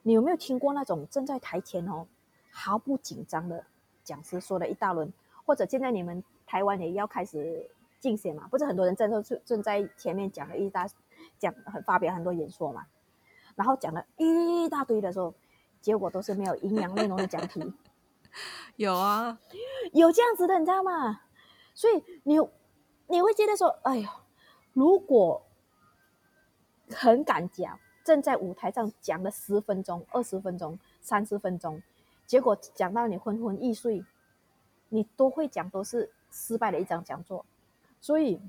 [0.02, 2.08] 你有没有听过那种站在台前哦，
[2.52, 3.66] 毫不紧张的
[4.04, 5.12] 讲师说了一大轮？
[5.46, 6.24] 或者现在你们？
[6.44, 7.70] 台湾也要开始
[8.02, 10.86] 竞选嘛，不是很多人正都正在前面讲了一大
[11.40, 12.86] 讲很发表很多演说嘛，
[13.56, 15.34] 然后讲了一大堆的时候，
[15.80, 17.74] 结果都是没有营养内容的讲题。
[18.76, 19.40] 有啊，
[19.94, 21.22] 有这样子的，你知道吗？
[21.74, 22.38] 所以你
[23.08, 24.10] 你会觉得说，哎呦，
[24.74, 25.42] 如果
[26.90, 31.82] 很敢讲，正在舞台上讲了十分钟、二十分钟、三十分钟，
[32.32, 34.06] 结果讲到你昏昏欲睡，
[34.88, 36.10] 你都会讲都是。
[36.34, 37.46] 失败的一场讲座，
[38.00, 38.40] 所以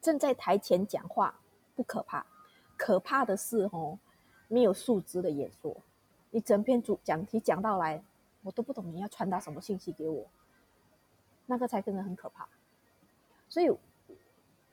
[0.00, 1.38] 站在台前讲话
[1.76, 2.24] 不可怕，
[2.78, 3.98] 可怕的是哦，
[4.48, 5.76] 没有素质的演说，
[6.30, 8.02] 你整篇主讲题讲到来，
[8.42, 10.24] 我都不懂你要传达什么信息给我，
[11.44, 12.48] 那个才真的很可怕。
[13.46, 13.70] 所以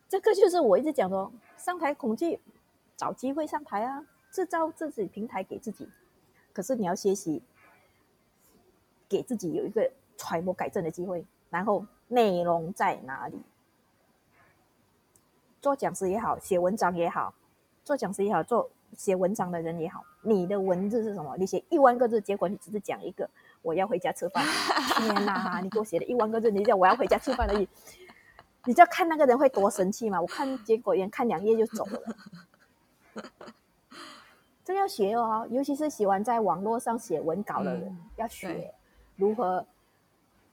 [0.08, 2.40] 这个就是我一直讲的，上台恐惧，
[2.96, 5.90] 找机会上台啊，制造自己平台给自己。
[6.54, 7.44] 可是你要学习，
[9.12, 11.26] 给自己有一个揣摩改正的机会。
[11.50, 13.38] 然后内容在哪里？
[15.60, 17.34] 做讲师也好，写文章也好，
[17.84, 21.36] 做讲师也好，做写文章的人也好，你的文字是什么？
[21.38, 23.30] 你写一万个字，结果你只是讲一个
[23.62, 24.46] “我要回家吃饭”。
[24.98, 25.60] 天哪！
[25.62, 27.68] 你给我写了一万个字，你讲“我要回家吃饭”而已，
[28.66, 30.22] 你知道看那个人会多生气吗？
[30.22, 32.02] 我看结果，人看两页就走了。
[34.64, 38.74] 这要学哦，尤其是喜欢在网络上写文稿的人，嗯、要学
[39.22, 39.66] 如何。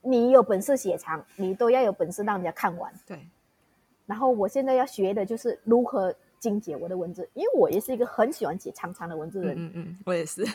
[0.01, 2.89] 你有本事写长，你都要有本事让人家看完。
[3.05, 3.19] 对。
[4.05, 9.57] 然后我现在要学的就是如何精简我的文字，因为我也是一个很喜欢写长长的文字的人。
[9.57, 10.47] 嗯嗯，我也是。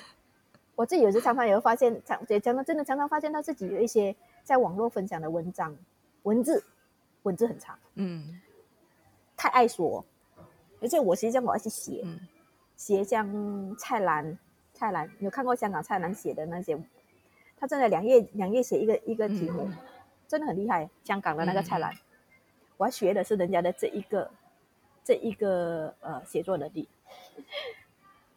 [0.75, 5.77] 我自己有时常常也会发现，常也常常真的常常发现到自己有一些在网络分享的文章，
[6.23, 6.65] 文字
[7.25, 7.79] 文字很长。
[7.97, 8.41] 嗯。
[9.37, 10.03] 太爱说，
[10.81, 12.19] 而且我实际上我要去写，嗯、
[12.79, 14.39] 写像蔡澜，
[14.73, 16.79] 蔡澜你有看过香港蔡澜写的那些。
[17.57, 19.77] 他真的两页两页写一个一个题目，嗯、
[20.29, 20.89] 真的很厉害。
[21.03, 21.99] 香港的那个蔡澜，嗯、
[22.77, 24.31] 我还学的是人家的这一个
[25.03, 26.89] 这一个呃写作能力。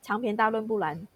[0.01, 1.07] 长篇大论不然，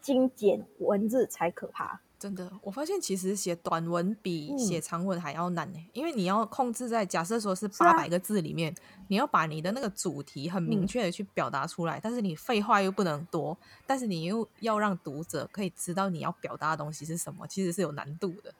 [0.00, 2.00] 精简文字才可怕。
[2.24, 13.54] 真的，我发现其实写短文比写长文还要难呢，嗯、因为你要控制在假设说是八百个字里面，啊、你要把你的那个主题很明确的去表达出来，嗯、但是你废话又不能多，
[13.86, 18.54] 但是你又要让读者可以知道你要表达的东西是什么，其实是有难度的。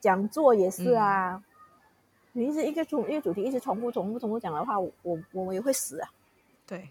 [0.00, 1.44] 讲座也是啊，嗯、
[2.32, 6.10] 你一直一个主一个主题一直重复重复重复讲的话，我我我也会死啊。
[6.66, 6.90] 对，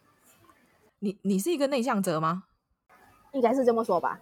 [0.99, 2.45] 你你是一个内向者吗？
[3.34, 4.17] 应该是这么说吧。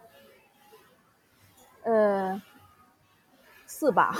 [1.84, 2.42] 呃，
[3.66, 4.12] 是吧？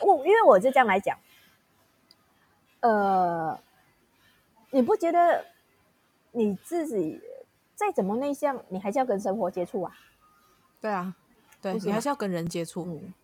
[0.00, 1.16] 我因为我就这样来讲，
[2.80, 3.58] 呃，
[4.70, 5.46] 你不觉得
[6.32, 7.20] 你自己
[7.74, 9.92] 再怎么内向，你还是要跟生活接触啊？
[10.80, 11.14] 对啊，
[11.60, 12.84] 对，你还是要跟人接触。
[12.84, 13.14] 嗯，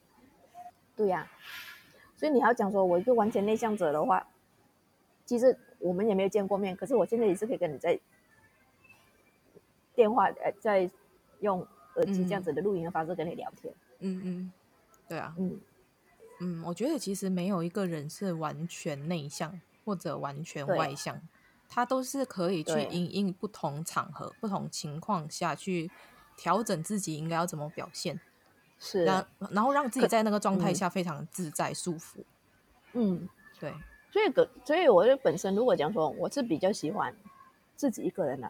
[0.95, 1.27] 对呀、啊。
[2.17, 4.27] 所以你还要讲说，我一个完全内向者的话，
[5.25, 7.99] 其实我们也没有见过面，可是我现在也是可以跟你在
[9.99, 10.89] 电话呃，在
[11.41, 13.75] 用耳机这样子的录音的方式跟你聊天。
[13.99, 14.53] 嗯嗯，
[15.09, 15.61] 对啊，嗯。
[16.41, 21.21] 嗯，我觉得其实没有一个人是完全内向或者完全外向，
[21.69, 25.91] 他都是可以去因应不同场合、不同情况下去
[26.37, 28.21] 调整自己应该要怎么表现，
[28.79, 32.25] 是，然然后让自己在那个状态下非常自在舒服。
[32.93, 33.75] 嗯，对，
[34.13, 37.13] 所以个所以我就本身如果讲说我是比较喜欢
[37.75, 38.49] 自己一个人的，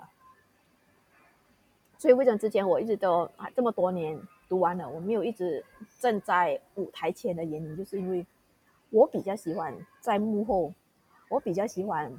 [1.99, 4.19] 所以为什么之前我一直都这么多年。
[4.49, 5.63] 读完了，我没有一直
[5.99, 8.25] 站在舞台前的原因，就是因为
[8.89, 10.73] 我比较喜欢在幕后，
[11.29, 12.11] 我比较喜欢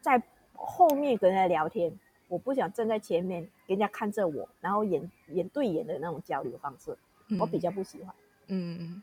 [0.00, 0.22] 在
[0.54, 1.92] 后面跟人家聊天，
[2.28, 8.14] 我不想站在前面，人家看着我，然后眼眼对眼的那种交流方式，嗯、我比较不喜欢。
[8.46, 9.02] 嗯嗯。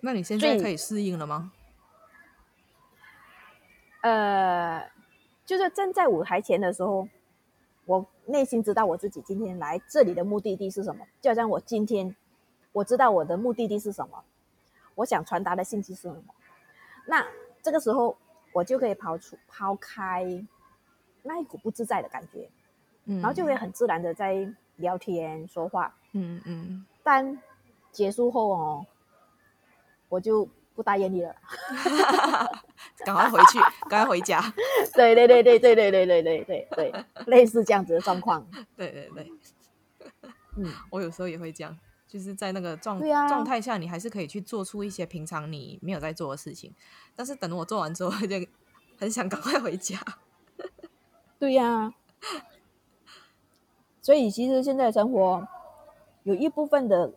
[0.00, 1.52] 那你现在可以适应了吗？
[4.02, 4.86] 呃，
[5.46, 7.08] 就是站在舞台前的时候。
[7.86, 12.14] 我内心知道我自己今天来这里的目的地是什么，就好像我今天
[12.72, 14.24] 我知道我的目的地是什么，
[14.96, 16.34] 我想传达的信息是什么，
[17.06, 17.26] 那
[17.62, 18.16] 这个时候
[18.52, 20.24] 我就可以抛出抛开
[21.22, 22.48] 那一股不自在的感觉，
[23.04, 27.40] 嗯，然后就会很自然的在聊天说话，嗯嗯，但
[27.92, 28.86] 结束后哦，
[30.08, 30.48] 我就。
[30.76, 31.34] 不大愿意了，
[33.04, 33.58] 赶快回去，
[33.88, 34.40] 赶快回家。
[34.94, 38.46] 对对对对对对对对对对对，类似这样子的状况。
[38.76, 39.32] 对对对，
[40.58, 46.74] 嗯，我有时候也会这样，就是在那个状啊、状态下，你还是可以去做出一些平常你没有在做的事情，
[47.16, 48.36] 但是等我做完之后，就
[48.98, 49.98] 很想赶快回家。
[51.38, 51.94] 对呀、啊，
[54.02, 55.48] 所以其实现在生活
[56.24, 57.14] 有一部分的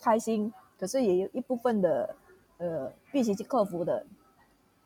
[0.00, 2.16] 开心，可是也有一部分的。
[2.64, 4.06] 呃，必须去克服的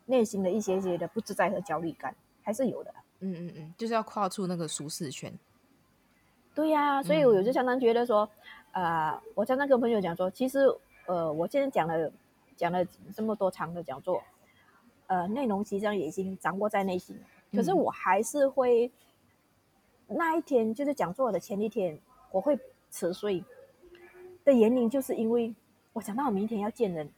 [0.07, 2.12] 内心的一些些的不自在和焦虑感，
[2.43, 2.93] 还是有的。
[3.21, 5.33] 嗯嗯嗯，就是要跨出那个舒适圈。
[6.57, 8.29] 对呀、所以我有就相当觉得说，
[8.73, 10.67] 啊、嗯呃，我常常跟朋友讲说，其实，
[11.07, 12.11] 呃，我现在讲了
[12.57, 14.21] 讲了这么多场的讲座，
[15.07, 17.17] 呃，内容实际上已经掌握在内心，
[17.53, 18.91] 可是我还是会、
[20.09, 21.97] 那一天就是讲座的前一天，
[22.33, 22.59] 我会
[22.91, 23.45] 迟睡
[24.45, 25.55] 的原因，就是因为
[25.93, 27.09] 我想到我明天要见人。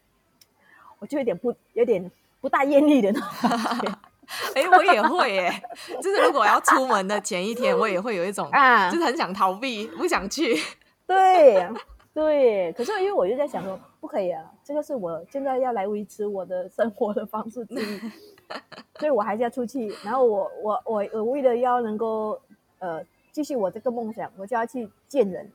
[1.00, 2.10] 我就有点不有点
[2.40, 3.88] 不大艳丽的那种感觉，
[4.54, 5.62] 哎、欸，我也会耶，
[6.00, 10.56] 就是如果要出门的前一天，我也会有一种啊，就是很想逃避，不想去。
[11.06, 11.68] 对
[12.14, 18.00] 对，可是因为我就在想说，不可以啊，这个是我现在要来维持我的生活的方式之一，
[18.98, 19.92] 所以我还是要出去。
[20.04, 22.40] 然后我我我我为了要能够
[22.78, 25.50] 呃继续我这个梦想，我就要去见人，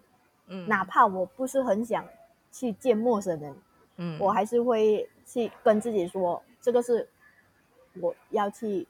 [0.47, 2.05] 嗯，哪怕我不是很想
[2.51, 3.55] 去见陌生人，
[3.97, 5.08] 嗯，我还是会。
[5.26, 7.10] 去跟自己说，这个是
[8.00, 8.88] 我要去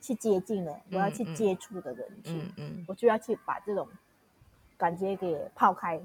[0.00, 3.88] 去接近的，嗯、我要去接触的人群，嗯嗯，我就要去把这种
[4.76, 6.00] 感觉给抛开。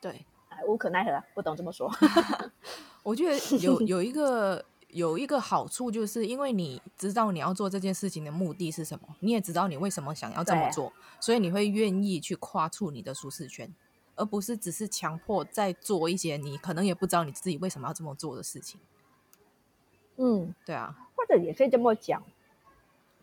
[0.00, 0.24] 对，
[0.66, 1.90] 无可奈何，不懂这么说。
[3.02, 13.72] 我觉得有有一个有一个好处，就是因为你知道你要做这件事情的目的是什么，你也知道你为什么想要这么做，所以你会愿意去跨出你的舒适圈，
[14.16, 18.80] 而不是只是强迫在做一些你可能也不知道你自己为什么要这么做的事情。
[20.16, 22.22] 嗯，对啊，或者也可以这么讲。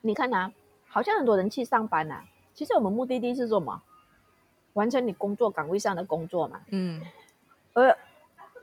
[0.01, 0.51] 你看啊，
[0.87, 3.81] 好像很多人去上班啊，其实我们目的地是什么？
[4.73, 6.61] 完成你工作岗位上的工作嘛。
[6.69, 7.01] 嗯。
[7.73, 7.97] 而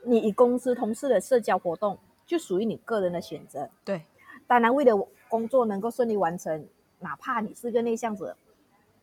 [0.03, 3.69] 你与公司同事的社交活动，就属于你个人的选择。
[3.83, 4.03] 对。
[4.47, 6.67] 当然，为了工作能够顺利完成，
[6.99, 8.35] 哪怕你是个内向者，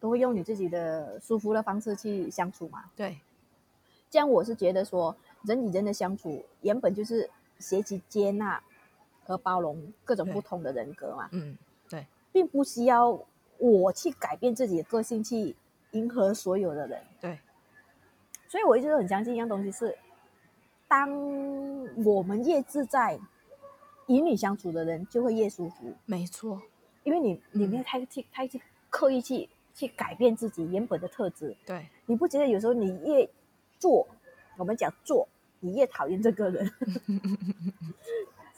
[0.01, 2.85] 都会用你自己的舒服的方式去相处嘛。
[2.95, 3.19] 对。
[4.11, 8.63] 这样我是觉得说，人与人的相处，原本就是学习接纳。
[9.29, 11.55] 和包容各种不同的人格嘛，嗯，
[11.87, 13.21] 对，并不需要
[13.59, 15.55] 我去改变自己的个性去
[15.91, 17.39] 迎合所有的人，对，
[18.49, 19.99] 所以我一直都很相信一样东西是，
[20.89, 21.13] 当
[22.07, 23.21] 我们越自在，
[24.07, 26.63] 与你相处的人就会越舒服，没错，
[27.05, 33.29] 因为你你没有太去、嗯、太去刻意去去改变自己原本的特质，对，你不觉得有时候你越
[33.79, 34.09] 做，
[34.57, 35.29] 我们讲做，
[35.61, 36.73] 你越讨厌这个人。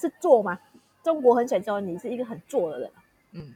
[0.00, 0.58] 是做吗？
[1.02, 2.90] 中国很喜欢说你是一个很做的人，
[3.32, 3.54] 嗯，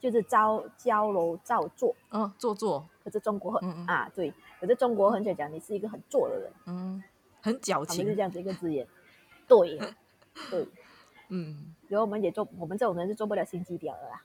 [0.00, 2.88] 就是招娇柔造作，嗯，做作。
[3.04, 3.86] 可是中国很嗯嗯。
[3.86, 7.02] 啊，对，可是中国很喜欢讲你是一个很做的人，嗯，
[7.40, 8.86] 很矫情，是这样子一个字眼。
[9.46, 9.78] 对，
[10.50, 10.66] 对，
[11.28, 14.22] 嗯，然后我们也做，我们这种人是做不了心机婊的啦。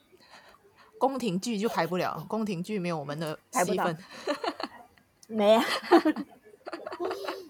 [0.97, 3.97] 宫廷剧就拍不了， 宫廷剧没有我们的戏份。
[5.27, 5.63] 没啊，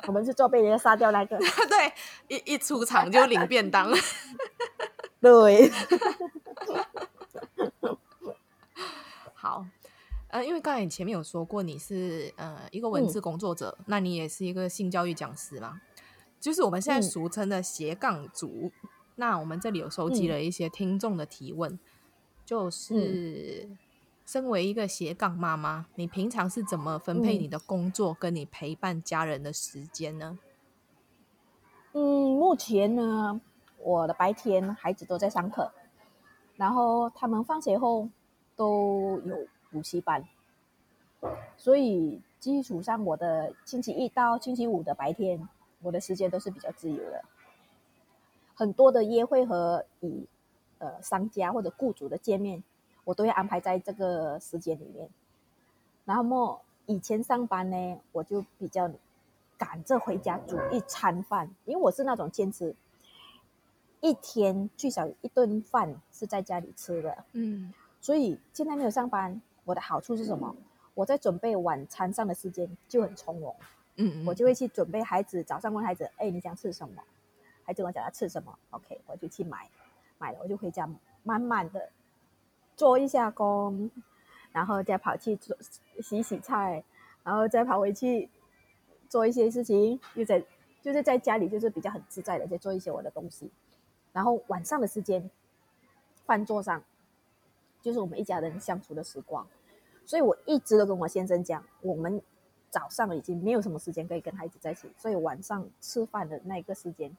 [0.08, 1.38] 我们是做被人家杀掉那个。
[1.68, 1.94] 对，
[2.28, 3.92] 一一出场就领便当。
[5.22, 5.72] 对。
[9.34, 9.66] 好，
[10.28, 15.82] 呃，因为刚才你前面有说过你是呃一个文字工作者，嗯、那你也是一个性教育讲师嘛？
[16.40, 18.72] 就是我们现在俗称的斜杠族。
[18.84, 21.80] 嗯、那我们这里有收集了一些听众的提问，嗯、
[22.46, 23.70] 就是
[24.30, 30.38] 身为一个斜杠妈妈，你平常是怎么分配你的工作跟你陪伴家人的时间呢？
[31.94, 33.42] 嗯，目前呢，
[33.80, 35.72] 我的白天孩子都在上课，
[36.58, 38.08] 然后他们放学后。
[38.56, 40.22] 都有补习班，
[41.56, 45.48] 所以基础上我的星期一到星期五的白天，
[45.82, 47.24] 我的时间都是比较自由的。
[48.54, 50.28] 很多的约会和与
[50.80, 52.62] 呃商家或者雇主的见面，
[53.10, 55.10] 我都会安排在这个时间里面。
[56.06, 58.88] 然后么，以前上班呢，我就比较
[59.58, 62.76] 赶着回家煮一餐饭，因为我是那种坚持
[64.00, 67.26] 一天最少一顿饭是在家里吃的。
[67.32, 67.74] 嗯。
[68.00, 70.56] 所以现在没有上班，我的好处是什么？
[70.94, 73.56] 我在准备晚餐上的时间就很从容。
[73.96, 77.02] 嗯，嗯，我就会去准备孩子早上问孩子：“哎，你想吃什么？”
[77.66, 79.68] 孩子我讲他吃什么，OK，我就去买，
[80.20, 80.88] 买了我就回家，
[81.24, 81.90] 慢慢的
[82.80, 83.92] 做一下工，
[84.54, 85.54] 然后再跑去做
[86.00, 86.82] 洗洗菜，
[87.26, 88.30] 然后再跑回去
[89.10, 90.42] 做一些事情，又在
[90.82, 93.52] 就是在家里就是比较很自在的在做一些我的东西，
[94.14, 95.30] 然后晚上的时间
[96.26, 96.82] 饭桌上。
[97.82, 99.48] 就是我们一家人相处的时光，
[100.06, 102.22] 所以我一直都跟我先生讲，我们
[102.70, 107.16] 早上已经没有什么时间可以跟孩子在一起，所以晚上吃饭的那个时间，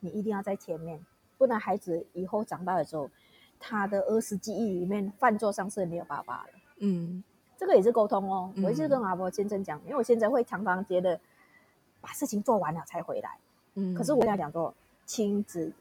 [0.00, 1.02] 你一定要在前面，
[1.38, 3.08] 不然孩子以后长大的时候，
[3.58, 6.52] 他的儿时记忆里面，饭桌上是没有爸爸的。
[6.78, 7.22] 嗯，
[7.56, 8.52] 这个也是沟通哦。
[8.62, 11.20] 我一直跟阿伯先生讲，因为我现在会常常觉得
[12.00, 13.38] 把事情做完了才回来。
[13.74, 14.74] 嗯，可是我跟他讲说，
[15.06, 15.72] 亲子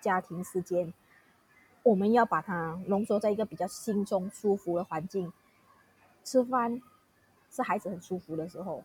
[0.00, 0.92] 家庭时间。
[1.84, 5.32] 我们要把它浓缩在一个比较轻松、舒服的环境。
[6.22, 6.80] 吃饭
[7.50, 8.84] 是孩子很舒服的时候，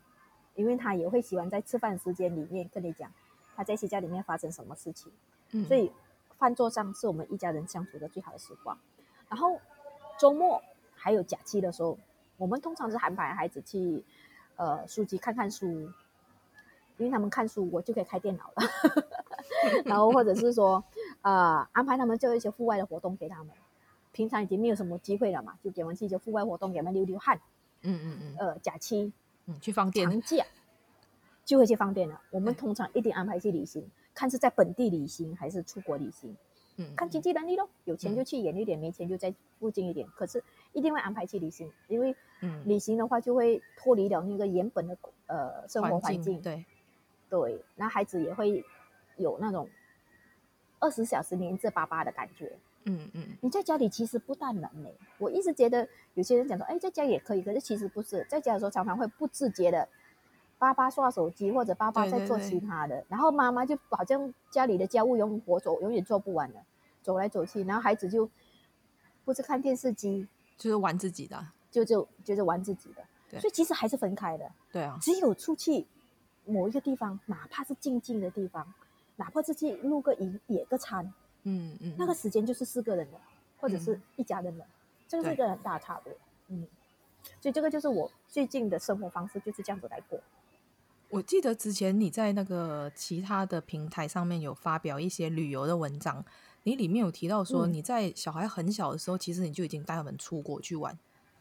[0.56, 3.08] 因为他也会喜欢在吃饭时间里面跟你讲
[3.54, 5.12] 他在学校里面发生什么事情。
[5.52, 5.92] 嗯，所以
[6.38, 8.78] 饭桌上是我们一家人相处的最好的时光。
[9.28, 9.60] 然后
[10.18, 10.62] 周末
[10.94, 11.98] 还有假期的时候，
[12.36, 14.04] 我们通常是安排孩子去
[14.56, 15.66] 呃书籍看看书，
[16.96, 18.62] 因为他们看书，我就可以开电脑了。
[19.84, 20.82] 然后或者是说。
[21.22, 23.52] 呃，安排他们做一些户外的活动给他们。
[24.12, 27.40] 平常已经没有什么机会了嘛，就给他们去一些户外活动，给他们流流汗。
[27.82, 28.36] 嗯嗯嗯。
[28.38, 29.12] 呃，假期，
[29.46, 30.08] 嗯，去放电。
[30.08, 30.46] 长 假
[31.44, 32.20] 就会去放电了。
[32.30, 36.36] 我们通常一定安排去旅行，嗯、看是在本地旅行还是出国旅行。
[36.76, 36.94] 嗯。
[36.96, 40.08] 看经济能力咯，有钱就去远一点，嗯、没钱就在附近一点。
[40.16, 46.42] 可是一定会安排去旅行，因为嗯，旅行的话就会脱离了那个原本的呃生活环境。
[46.42, 46.64] 对。
[47.30, 48.64] 对，那孩子也会
[49.16, 49.68] 有那种。
[50.80, 54.88] 二十小时黏着爸爸的感觉，嗯嗯，你在家里其实不大能呢。
[55.18, 59.88] 我一直觉得有些人讲说，哎，在家也可以，可是其实不是，在家的时候常常会不自觉的，
[60.58, 63.00] 爸爸刷手机或者爸爸在做其他的，对。
[63.00, 66.60] 对对，然后妈妈就好像家里的家务永远活走，永远做不完了，
[67.02, 68.28] 走来走去，然后孩子就
[69.24, 73.40] 不是看电视机，就是玩自己的，就就就是玩自己的，对。
[73.40, 75.86] 所以其实还是分开的，对啊，只有出去
[76.44, 78.74] 某一个地方，哪怕是静静的地方。
[79.20, 81.04] 哪怕是去露个营、野个餐，
[81.42, 81.94] 嗯嗯，嗯。
[81.98, 83.18] 那个时间就是四个人的，
[83.58, 84.70] 或者是一家人的，嗯、
[85.08, 86.12] 这个是一个很大差别。
[86.12, 86.68] 对嗯，
[87.40, 90.20] 所以这个就是我最近的生活方式，就是这样子来过。
[91.08, 96.24] 我记得之前你在那个其他的平台上面有发表一些旅游的文章，
[96.64, 100.98] 你里面有提到说你在小孩很小的时候，嗯、其实你就已经带他们出国去玩，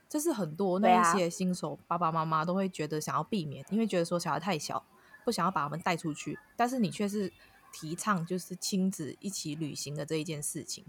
[0.07, 4.83] 这是很多那一些新手爸爸妈妈都会觉得想要避免，因为觉得说小孩太小，
[5.25, 7.31] 不想要把他们带出去，但是你却是。
[7.73, 10.83] 提倡就是亲子一起旅行的这一件事情，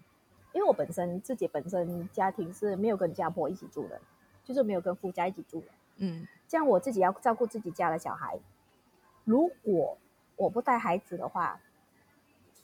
[0.54, 4.00] 因为我本身自己本身家庭是没有跟家婆一起住的，
[4.44, 5.66] 就是没有跟夫家一起住的。
[5.96, 8.38] 嗯，这样我自己要照顾自己家的小孩，
[9.28, 9.98] 如果
[10.36, 11.60] 我不带孩子的话，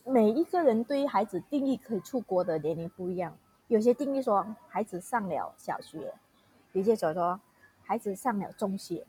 [0.03, 3.37] 每一个人对于孩子定义可以出国的年龄不一样，
[3.69, 6.15] 有些定义说孩子上了小学，
[6.73, 7.39] 有些说说
[7.83, 9.05] 孩子上了中学。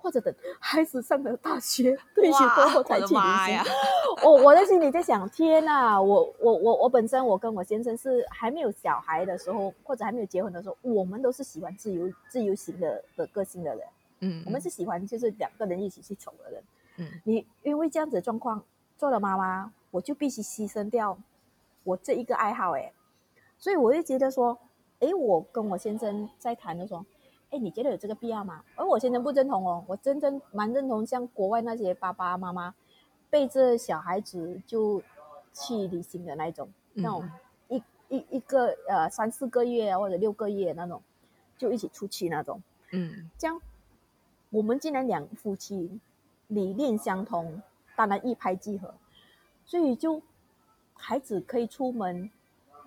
[0.00, 3.60] 或者等孩子上了大学退休过后才去旅行。
[4.22, 6.00] 我我在心里在想：天呐！
[6.00, 13.84] 我我我我本身我跟我先生是还没有小孩的时候，或者还没有结婚的时候，我们都是喜欢自由自由行的的个性的人。
[14.20, 16.50] 嗯，我们是喜欢就是两个人一起去宠的。
[16.50, 16.62] 人。
[16.96, 18.64] 嗯，你因为这样子的状况，
[18.96, 21.16] 做了妈妈，我就必须牺牲掉
[21.84, 22.92] 我这一个爱好，哎，
[23.56, 24.58] 所以我就觉得说，
[24.98, 27.04] 哎，我跟我先生在谈的时候，
[27.50, 28.64] 哎，你觉得有这个必要吗？
[28.74, 32.74] 而我先生不认同哦，我真正蛮认同，像国外那些爸爸妈妈
[33.30, 35.00] 背着小孩子就
[35.52, 37.30] 去旅行的那种，嗯、那种
[37.68, 41.00] 一一一个呃三四个月或者六个月那种，
[41.56, 42.60] 就一起出去那种，
[42.90, 43.60] 嗯，这样
[44.50, 45.98] 我们既然两夫妻
[46.48, 47.62] 理念相同。
[47.96, 48.94] 当然一拍即合，
[49.66, 50.22] 所以就
[50.94, 52.30] 孩子可以出门，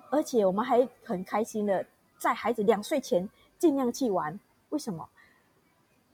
[0.10, 1.86] 而且我们还很开心的
[2.18, 4.40] 在孩子两岁前尽量去玩。
[4.70, 5.10] 为什么？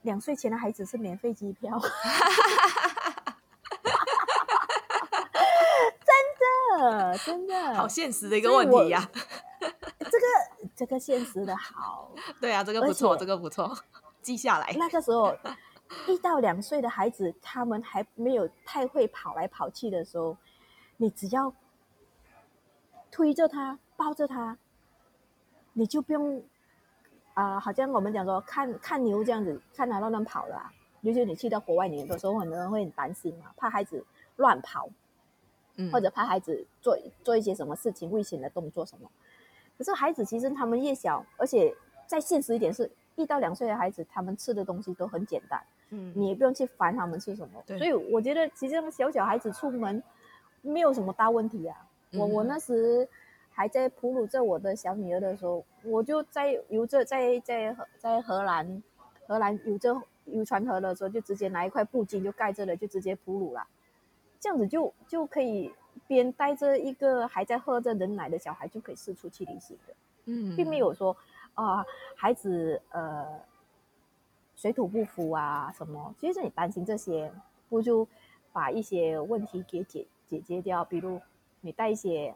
[0.02, 1.78] 两岁前的孩子是免费机票，
[6.04, 9.10] 真的真的，好现实的一个问题呀、啊。
[10.00, 10.26] 这个
[10.74, 13.78] 这个现实的好，对啊，这个不错，这个不错，
[14.22, 14.74] 记下来。
[14.78, 15.36] 那个时候。
[16.06, 20.36] 一到两岁的孩子，他们还没有太会跑来跑去的时候，
[20.98, 21.50] 你只要
[23.10, 24.58] 推着他、抱着他，
[25.72, 26.42] 你就不用
[27.32, 30.70] 啊、呃，好像我们讲说看看牛这样子，看他乱乱跑了、啊。
[31.00, 34.04] 尤其你去到国外，你有的时候很多人会很担心嘛，怕孩子
[34.36, 34.90] 乱跑，
[35.76, 39.10] 嗯，或者怕孩子做做一些什么事情危险的动作什么。
[39.78, 41.74] 可是孩子其实他们越小，而且
[42.06, 45.60] 再现实一点是，一到两岁的孩子，他们吃的东西都很简单。
[45.90, 50.02] 嗯，你也不用去烦他们吃什么，所以我觉得其实小小孩子出门
[50.62, 51.76] 没有什么大问题啊。
[52.12, 53.08] 嗯、我我那时
[53.50, 58.82] 还在哺乳着我的小女儿的时候，我就在游着在在在荷兰
[59.26, 63.66] 荷兰游着游船河的时候，就直接拿一块布巾就盖着了，就直接哺乳了。
[64.38, 65.72] 这样子就就可以
[66.06, 69.94] 边带着一个还在喝着人奶的小孩就可以四处去旅行的。
[70.26, 71.16] 嗯，并没有说
[71.62, 71.86] 啊、呃，
[72.16, 73.40] 孩子呃。
[74.60, 76.12] 水土不服啊，什么？
[76.18, 77.32] 其实你担心这些，
[77.68, 78.08] 不就
[78.52, 80.84] 把一些问题给解解决掉。
[80.84, 81.20] 比如
[81.60, 82.34] 你带一些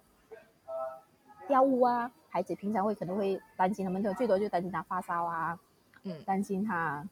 [1.49, 5.59] 药物啊，孩子平常会可能会担心他们，就最多就担心他发烧啊，
[6.05, 7.05] 嗯，担心他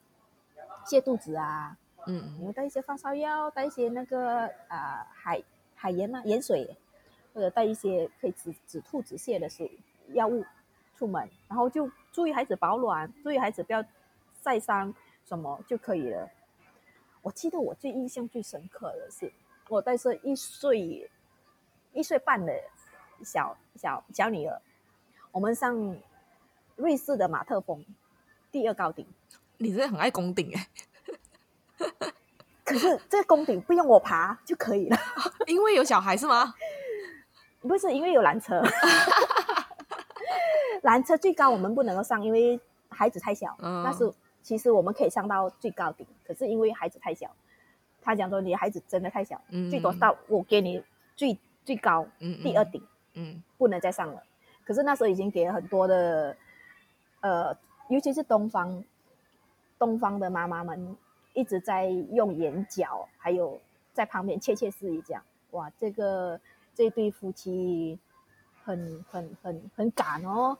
[0.85, 5.43] 泻肚子啊，嗯，你带一些发烧药，带一些那个啊、呃、海
[5.75, 6.77] 海盐啊盐水，
[7.33, 9.77] 或者带一些可以止止吐止泻的水
[10.13, 10.45] 药物
[10.95, 13.83] 出门，然后就注意孩子保暖，注意孩子不要。
[14.43, 14.91] 晒伤
[15.29, 16.27] 什么就可以了。
[17.21, 19.31] 我记得我最印象最深刻的是，
[19.69, 21.07] 我带着一岁
[21.93, 22.51] 一岁半的
[23.23, 24.59] 小小小女儿，
[25.31, 25.95] 我们上
[26.75, 27.85] 瑞士的马特峰
[28.51, 29.05] 第二高顶。
[29.57, 30.67] 你真的很爱攻顶哎！
[32.65, 34.97] 可是这个攻顶不用我爬就可以了，
[35.45, 36.55] 因为有小孩是吗？
[37.61, 38.59] 不是，因为有缆车。
[40.83, 42.59] 缆车最高我们不能够上，因为
[42.89, 43.55] 孩子太小。
[43.59, 44.11] 嗯，那是。
[44.43, 47.29] 其实我们可以上到最高顶，可是因为孩子太小，
[48.01, 50.83] 他讲说你的孩子真的太小，嗯、最多到我给你
[51.15, 52.81] 最最高、嗯、第二顶，
[53.13, 54.23] 嗯，不能再上了。
[54.65, 56.35] 可是那时候已经给了很多的，
[57.19, 57.55] 呃，
[57.89, 58.83] 尤其是东方
[59.77, 60.97] 东方的妈妈们
[61.33, 63.61] 一直在用眼角，还有
[63.93, 66.41] 在旁边窃窃私语讲，哇，这个
[66.73, 67.99] 这对夫妻
[68.63, 70.57] 很很很很敢哦，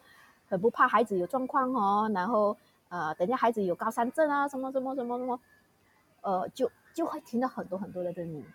[0.52, 2.56] 很不怕孩子有状况哦，然后。
[2.93, 5.39] 呃，等下孩子有高山症啊，什么什么什么什么，
[6.24, 8.45] 呃，就就会听到很多很多的声音。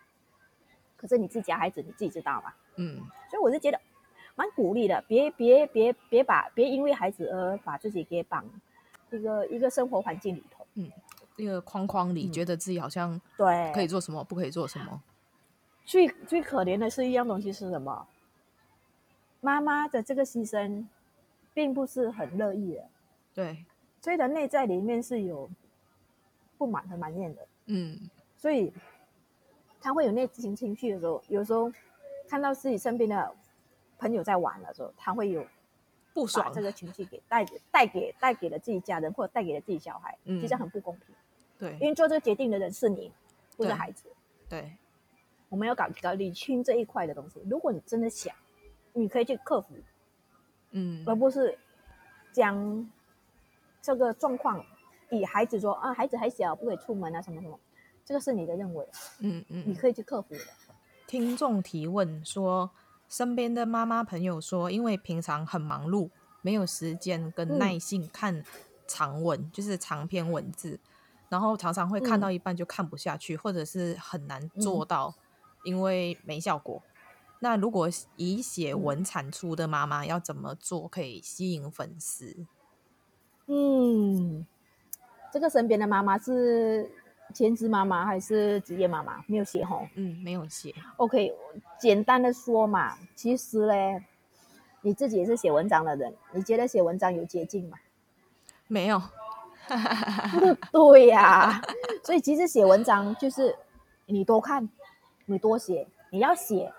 [0.95, 2.53] 可是你自己家孩子，你自己知道嘛？
[2.77, 3.01] 嗯。
[3.31, 3.81] 所以我是觉得
[4.35, 8.45] 蛮鼓励的，别别别别把别因为孩子而把自己给绑
[9.11, 10.93] 一个一个生活环境里头，嗯，
[11.37, 15.03] 一个框框里，嗯、觉得自己好像对可以做什么，不可以做什么。
[15.87, 18.07] 最最可怜的是一样东西是什么？
[19.41, 20.85] 妈妈的这个牺牲，
[21.57, 22.85] 并不是很乐意的。
[23.33, 23.65] 对。
[24.03, 25.51] 所以的内在里面是有
[26.57, 27.99] 不满和埋怨的，嗯，
[28.37, 28.73] 所以
[29.81, 31.73] 他会有内心情绪的时候，有时候
[32.29, 33.35] 看到自己身边的
[33.99, 35.45] 朋友在玩的时候，他会有
[36.15, 41.13] 不爽，这个情绪给带带给带给了自己家人，或者带给了自己小孩，嗯，其实很不公平，
[41.59, 43.11] 对，因为做这个决定的人是你，
[43.57, 44.09] 不是孩子，
[44.49, 44.73] 对，对，
[45.49, 47.43] 我们要搞搞理清这一块的东西。
[47.51, 48.33] 如果你真的想，
[48.93, 49.75] 你可以去克服，
[50.77, 51.59] 嗯，而不是
[52.33, 52.89] 将。
[53.83, 54.67] 这个状况，
[55.13, 57.57] 以孩子说啊，孩子还小，不可以出门啊，什么什么，
[58.05, 58.85] 这个是你的认为，
[59.21, 60.41] 嗯嗯，你可以去克服的。
[61.07, 62.69] 听众提问说，
[63.09, 66.11] 身边的妈妈朋友说，因为平常很忙碌，
[66.43, 68.43] 没有时间跟耐性看
[68.89, 70.81] 长文，嗯、就是长篇文字，
[71.29, 75.15] 然后常常会看到一半就看不下去，嗯、或者是很难做到，
[75.63, 76.83] 因为没效果。
[77.37, 82.47] 嗯、那如果以写文产出的妈妈要怎么做可以吸引粉丝？
[83.47, 84.45] 嗯，
[85.33, 86.91] 这个身边的妈妈是
[87.35, 89.23] 全职妈妈还是职业妈妈？
[89.27, 89.87] 没有写吼。
[89.95, 90.75] 嗯，没有写。
[90.97, 91.33] OK，
[91.79, 94.03] 简单的说嘛，其实嘞，
[94.83, 97.79] 你自己也是写文章的人，你觉得写文章有捷径吗？
[98.67, 99.01] 没有。
[100.71, 101.63] 对呀、 啊，
[102.05, 103.57] 所以其实写文章就是
[104.07, 104.69] 你多看，
[105.27, 106.73] 你多写，你要写。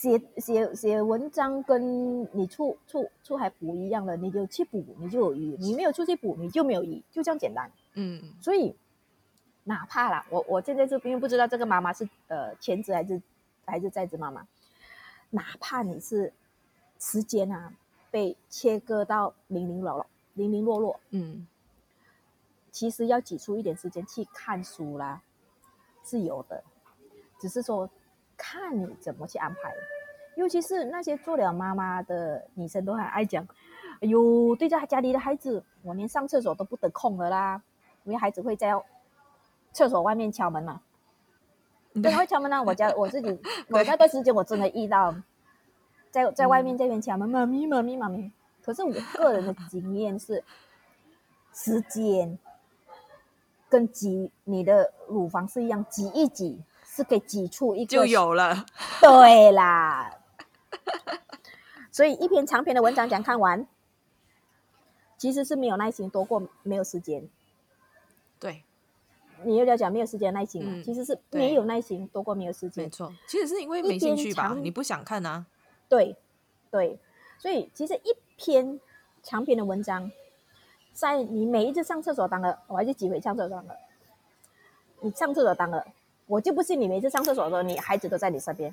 [0.00, 7.70] 写写写文章跟你出出出海捕鱼一样的，你就去捕，你就有鱼；你没有出去捕，你就没有鱼，就这样简单。
[7.92, 8.74] 嗯，所以
[9.64, 13.20] 哪怕啦，我我现在这边不知道这个妈妈是呃全职还是
[13.66, 14.46] 还是在职妈妈，
[15.28, 16.32] 哪怕你是
[16.98, 17.74] 时间啊
[18.10, 21.46] 被切割到零零落落零零落落，嗯，
[22.70, 25.20] 其实要挤出一点时间去看书啦，
[26.02, 26.64] 是有的，
[27.38, 27.90] 只是说。
[28.42, 29.74] 看你怎么去安排，
[30.34, 33.46] 尤其是那些做了妈妈的女生都很爱讲，
[34.00, 37.62] 哎呦，对着家里的孩子，我连上厕所都不得空了啦，
[38.04, 38.72] 因为孩子会在
[39.72, 40.80] 厕所外面敲门嘛，
[41.92, 42.62] 对，会敲门啊。
[42.62, 43.38] 我家我自己，
[43.68, 45.14] 我那段时间我真的遇到，
[46.10, 48.32] 在 在外面这边敲门，妈咪妈咪妈咪。
[48.62, 50.42] 可是我个人的经验是，
[51.52, 52.38] 时间
[53.68, 56.62] 跟挤你的乳房是一样，挤一挤。
[57.00, 58.66] 是可以挤出一个就有了，
[59.00, 60.18] 对啦。
[61.90, 63.66] 所以一篇长篇的文章讲看完，
[65.16, 67.26] 其实是没有耐心多过没有时间。
[68.38, 68.64] 对，
[69.44, 70.82] 你又要讲没有时间耐心嘛、嗯？
[70.84, 72.84] 其实是没有耐心多过没有时间。
[72.84, 74.54] 没错，其实是因为没兴趣吧？
[74.60, 75.46] 你不想看啊？
[75.88, 76.16] 对，
[76.70, 76.98] 对。
[77.38, 78.78] 所以其实一篇
[79.22, 80.10] 长篇的文章，
[80.92, 83.74] 在你每一次上厕所当了，我还是几回上厕所当了，
[85.00, 85.86] 你上厕所当了。
[86.30, 88.72] 我就不信你每次上厕所的时候，你孩子都在你身边。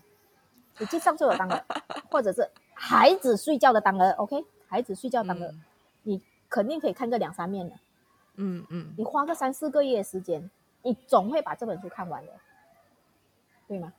[0.78, 1.66] 你去上厕所当儿，
[2.12, 4.46] 或者是孩子睡觉的当儿，OK？
[4.68, 5.64] 孩子睡觉当儿，嗯，
[6.04, 7.76] 你肯定可以看个两三面的。
[8.36, 8.94] 嗯嗯。
[8.96, 10.48] 你花个三四个月时间，
[10.84, 12.32] 你总会把这本书看完的，
[13.68, 13.92] 对吗？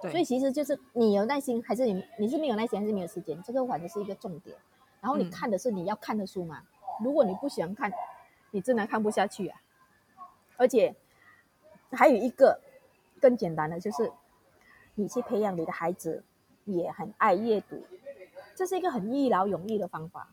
[0.00, 0.10] 对。
[0.10, 3.40] 所以其实就是你有耐心，还是你你是没有耐心，还是没有时间？
[3.44, 4.56] 这个反正是一个重点。
[5.00, 6.60] 然后你看的是你要看的书嘛？
[6.60, 7.92] 嗯，如果你不喜欢看，
[8.50, 9.62] 你真的看不下去啊。
[10.56, 10.92] 而且
[11.92, 12.60] 还有一个。
[13.22, 14.10] 更简单的就是，
[14.96, 16.24] 你去培养你的孩子
[16.64, 17.86] 也很爱阅读，
[18.56, 20.32] 这是一个很一劳永逸的方法。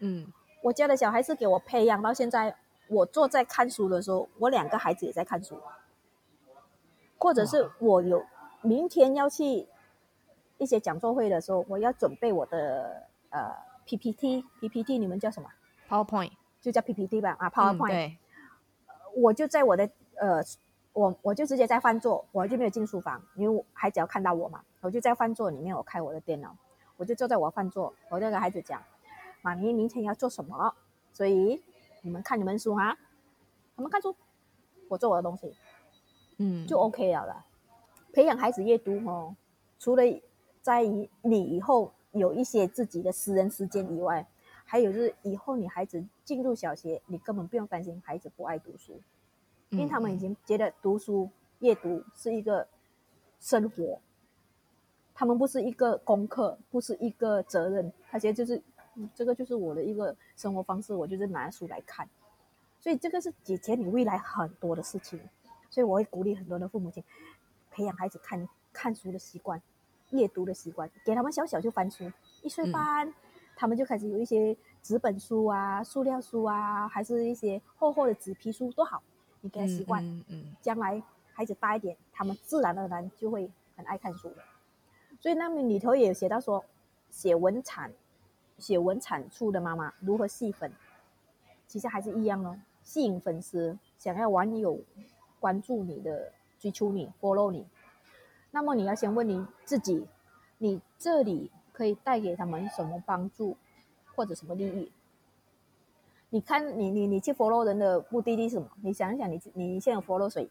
[0.00, 0.30] 嗯，
[0.62, 2.54] 我家的小孩是给我培养到现在，
[2.88, 5.58] 我坐在看书的时候，我两个孩子也在看书，
[7.16, 8.22] 或者是我有
[8.60, 9.66] 明天要去
[10.58, 13.50] 一些讲座会的时候，我要准备我的呃
[13.86, 15.48] PPT，PPT 你们叫什么
[15.88, 17.34] ？PowerPoint 就叫 PPT 吧？
[17.38, 18.18] 啊，PowerPoint，、嗯、对，
[19.16, 20.44] 我就在我的呃。
[20.96, 26.56] 我我就直接在饭桌，我就没有进书房，因为孩子要看到我嘛，我就在饭桌里面，我开我的电脑，
[26.96, 28.82] 我就坐在我饭桌，我就跟孩子讲，
[29.42, 30.74] 妈咪明天要做什么，
[31.12, 31.62] 所以
[32.00, 32.96] 你们看你们书哈，
[33.76, 34.16] 他们看书，
[34.88, 35.54] 我做我的东西，
[36.38, 37.44] 嗯，就 OK 了啦。
[38.14, 39.36] 培养孩子阅读哦，
[39.78, 40.02] 除了
[40.62, 44.26] 在于你以后有一些自己的私人时间以外，
[44.64, 48.98] 还有就是以后你孩子进入小学，你根本不用担心孩子不爱读书。
[49.70, 52.66] 因为他们已经觉得读书、阅读是一个
[53.40, 54.00] 生活，
[55.14, 58.62] 他们不是一个功课，不是一个责任，他觉得就是
[59.14, 62.08] 这个就是我的一个生活方式，我就是拿书来看，
[62.80, 65.20] 所以这个是解决你未来很多的事情。
[65.68, 67.02] 所以我会鼓励很多的父母亲
[67.70, 69.60] 培养孩子看看书的习惯、
[70.10, 72.10] 阅读的习惯，给他们小小就翻书，
[72.42, 73.14] 一岁半、嗯、
[73.56, 79.02] 他们就开始有一些纸本书啊、塑料书啊，还是一些厚厚的纸皮书都好。
[79.46, 81.00] 你给他习惯，嗯嗯，将来
[81.32, 84.32] 孩子大一点，他们自然而然就会很爱看书。
[85.20, 86.64] 所以那么里头也有写到说，
[87.10, 87.92] 写文产、
[88.58, 90.72] 写文产出的妈妈如何吸粉，
[91.68, 94.80] 其实还是一样哦，吸引粉丝，想要网友
[95.38, 97.64] 关注你的、追求你、follow 你。
[98.50, 100.06] 那么你要先问你自己，
[100.58, 103.56] 你这里可以带给他们什么帮助，
[104.16, 104.90] 或者什么利益？
[106.30, 108.68] 你看，你你你去 follow 人的目的地是什么？
[108.82, 110.48] 你想一想你，你你现在有 follow 谁？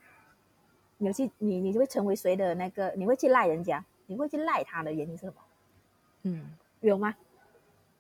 [0.98, 2.94] 你去你你就会成为谁的那个？
[2.96, 3.84] 你会去赖人家？
[4.08, 5.34] 你会去赖他的原因是什么？
[6.24, 6.46] 嗯，
[6.82, 7.16] 有吗？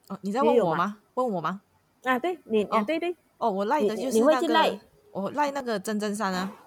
[0.07, 0.97] 哦，你在问我吗？
[1.15, 1.61] 问我吗？
[2.03, 3.15] 啊，对，你啊，对对。
[3.37, 4.19] 哦，我赖的就是那个。
[4.19, 4.79] 你会去赖？
[5.11, 6.51] 我赖那个真真山啊。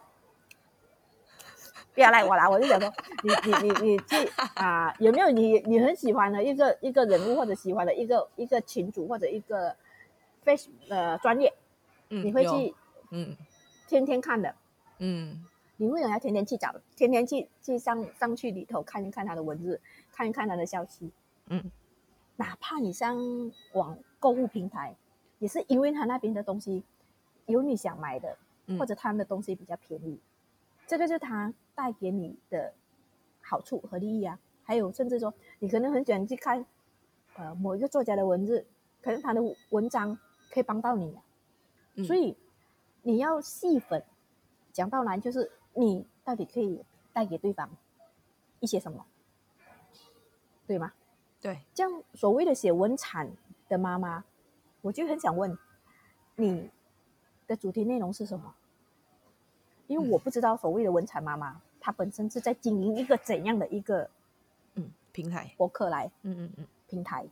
[1.94, 2.48] 不要赖我啦！
[2.48, 2.92] 我就想说，
[3.24, 4.94] 你你你你去啊？
[5.00, 9.74] 有没有你你很喜欢的一个一个人物，或者喜欢的一个一个群主，或者一个
[10.48, 11.52] ？face 呃专业，
[12.08, 12.74] 嗯，你会去，
[13.10, 13.36] 嗯，
[13.86, 14.54] 天天看的，
[14.98, 15.44] 嗯，
[15.76, 19.80] 你为什么要天天去找，天天去去上上去里头看一看他的文字，
[20.10, 21.12] 看一看他的消息，
[21.48, 21.70] 嗯，
[22.36, 23.18] 哪怕你上
[23.74, 24.96] 网购物平台，
[25.38, 26.82] 也是因为他那边的东西
[27.46, 28.38] 有你想买的，
[28.78, 30.18] 或者他们的东西比较便宜，
[30.86, 32.72] 这个就是他带给你的
[33.42, 34.38] 好处和利益啊。
[34.62, 36.66] 还有甚至说，你可能很喜欢去看，
[37.36, 38.66] 呃，某一个作家的文字，
[39.00, 39.40] 可能他的
[39.70, 40.18] 文章
[40.50, 41.22] 可以帮到你，啊，
[42.04, 42.36] 所以
[43.02, 44.02] 你要细分。
[44.72, 47.68] 讲到难就是你到底可以带给对方
[48.60, 49.04] 一些什么，
[50.66, 50.92] 对吗？
[51.40, 53.28] 对，这样所谓的写文产
[53.68, 54.24] 的妈妈，
[54.82, 55.56] 我就很想问
[56.36, 56.70] 你
[57.46, 58.54] 的主题内容是什么？
[59.88, 64.08] 因为我不知道所谓的文产妈妈，她本身是在经营一个怎样的一个
[64.74, 67.26] 嗯平台博客来，嗯嗯嗯平台。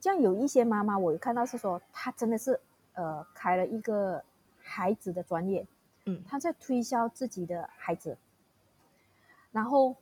[0.00, 2.58] 这样有一些妈妈，我看到是说，她真的是
[2.94, 4.24] 呃开了一个
[4.62, 5.66] 孩子的专业，
[6.06, 8.16] 嗯，她在推销自己的孩子，
[9.52, 9.94] 然后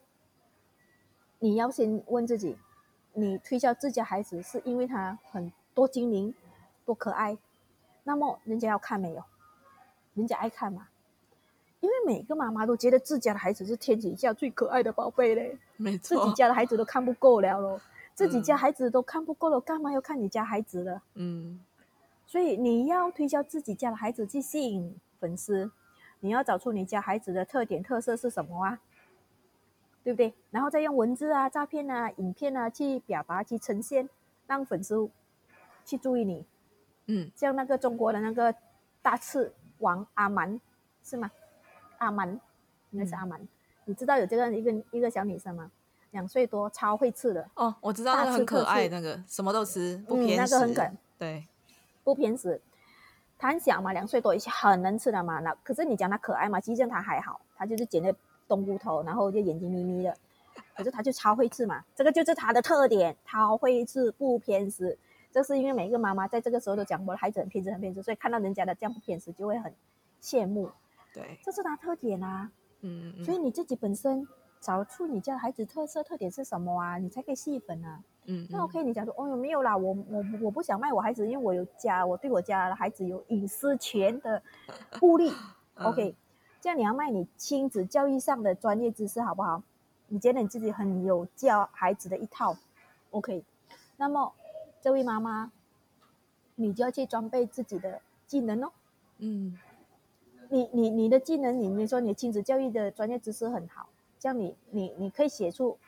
[1.40, 2.56] 你要先问自己。
[3.14, 6.32] 你推销自家孩子是因为他很多精灵，
[6.84, 7.36] 多可爱，
[8.04, 9.24] 那么人家要看没有？
[10.14, 10.86] 人家爱看嘛？
[11.80, 17.80] 因为每个妈妈都觉得自家的孩子是天底下最可爱的宝贝嘞，没错，自己家的孩子都看不够了咯，
[18.18, 21.00] 自己家孩子都看不够了，干嘛要看你家孩子的？
[21.14, 21.60] 嗯，
[22.26, 25.70] 所以你要推销自己家的孩子去吸引粉丝，
[26.18, 28.80] 你要找出你家孩子的特点特色是什么啊？
[30.02, 30.34] 对不对？
[30.50, 34.08] 然后再用文字啊、照片啊、影片啊去表达、去呈现，
[34.48, 35.08] 让粉丝
[35.84, 36.44] 去注意你。
[37.06, 38.52] 嗯，像那个中国的那个
[39.00, 40.60] 大刺王阿蛮，
[41.04, 41.30] 是吗？
[41.98, 42.28] 阿蛮
[42.90, 43.40] 应该是阿蛮。
[43.40, 43.48] 嗯、
[43.84, 45.70] 你知道有这个一个一个小女生吗？
[46.10, 47.48] 两岁多，超会吃的。
[47.54, 50.34] 哦，我知道那个很可爱，那个什么都吃，不偏食。
[50.34, 51.46] 嗯、那个很可对，
[52.04, 52.60] 不偏食。
[53.38, 55.40] 他很小嘛，两岁多，很能吃的嘛。
[55.40, 56.60] 那可是你讲他可爱嘛？
[56.60, 58.14] 其实他还好，他就是剪的。
[58.48, 60.16] 冬菇头，然后就眼睛眯眯的，
[60.74, 64.96] 可是他就超会吃嘛，这个就是他的特点，超会吃不偏食。
[65.30, 69.70] 这是因为每一个妈妈在这个时候都讲我的孩子很偏食，很偏食，所以看到人家的这样不偏食，就会很
[70.22, 70.70] 羡慕。
[71.12, 72.50] 对，这是他特点啊。
[72.80, 74.26] 嗯，嗯，所以你自己本身
[74.60, 78.02] 找出你家孩子特色特点是什么啊，你才可以细分啊。
[78.26, 84.42] 嗯，嗯，那 OK，你讲说哦，没有啦，我我我不想卖我孩子，因为我有家，我对我家的孩子有隐私权的
[85.00, 85.28] 顾虑。
[85.76, 86.14] 嗯、OK。
[86.60, 89.62] 这样你要卖你亲子教育上的专业知识好不好？
[90.08, 92.56] 你觉得你自己很有教孩子的一套
[93.10, 93.44] ，OK？
[93.96, 94.32] 那么
[94.80, 95.52] 这位妈妈，
[96.56, 98.72] 你就要去装备自己的技能哦。
[99.18, 99.56] 嗯，
[100.48, 103.88] 你你你的技能，你你说你亲子教育的专业知识很好，
[104.18, 105.78] 这样你你你可以写出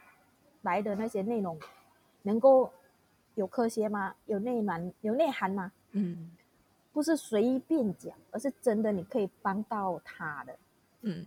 [0.62, 1.58] 来的那些内容，
[2.22, 2.72] 能够
[3.34, 4.14] 有科学吗？
[4.26, 5.72] 有内涵有内涵吗？
[5.92, 6.30] 嗯。
[6.92, 10.58] 不是随便讲，而是真的，你可以帮到他的，
[11.02, 11.24] 嗯，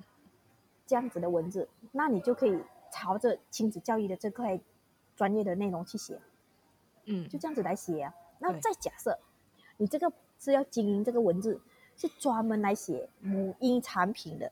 [0.85, 4.59] 这样子的文字，那你就可以朝着亲子教育的这块
[5.15, 6.19] 专业的内容去写，
[7.05, 8.13] 嗯，就这样子来写啊。
[8.39, 9.17] 那再假设
[9.77, 11.61] 你这个是要经营这个文字，
[11.95, 14.51] 是专门来写母婴产品的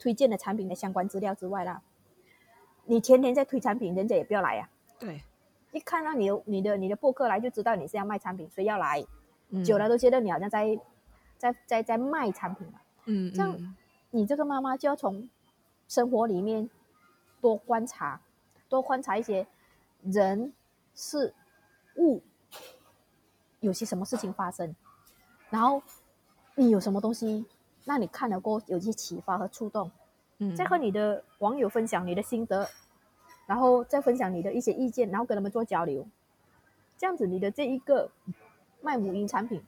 [0.00, 1.82] 推荐的产品的相关资料之外啦，
[2.86, 4.68] 你天天在推产品，人家也不要来呀。
[4.98, 5.22] 对，
[5.70, 9.06] 一看到你有你的你的博客来，就知道你是要卖产品，所以要来。
[9.64, 10.78] 久了都觉得你好像在，
[11.36, 13.76] 在在在卖产品嘛，嗯，这样
[14.10, 15.28] 你这个妈妈就要从
[15.88, 16.70] 生活里面
[17.40, 18.20] 多观察，
[18.68, 19.44] 多观察一些
[20.02, 20.52] 人
[20.94, 21.34] 事
[21.96, 22.22] 物，
[23.58, 24.74] 有些什么事情发生，
[25.50, 25.82] 然后
[26.54, 27.44] 你有什么东西
[27.90, 29.90] 让你看了过后有些启发和触动，
[30.38, 32.68] 嗯，再和你的网友分享你的心得，
[33.46, 36.06] 然后再分享你的一些意见，然后跟他们做交流，
[36.96, 38.10] 这样子你的这一个。
[38.82, 39.62] 卖母婴产品，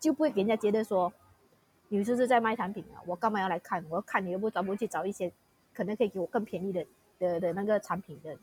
[0.00, 1.12] 就不会给人家觉得说，
[1.88, 2.96] 你是不是在卖产品啊？
[3.04, 3.84] 我干嘛要来看？
[3.90, 5.30] 我要看你又不找不去找一些，
[5.74, 6.86] 可能可以给我更便宜的
[7.18, 8.34] 的的那个产品的，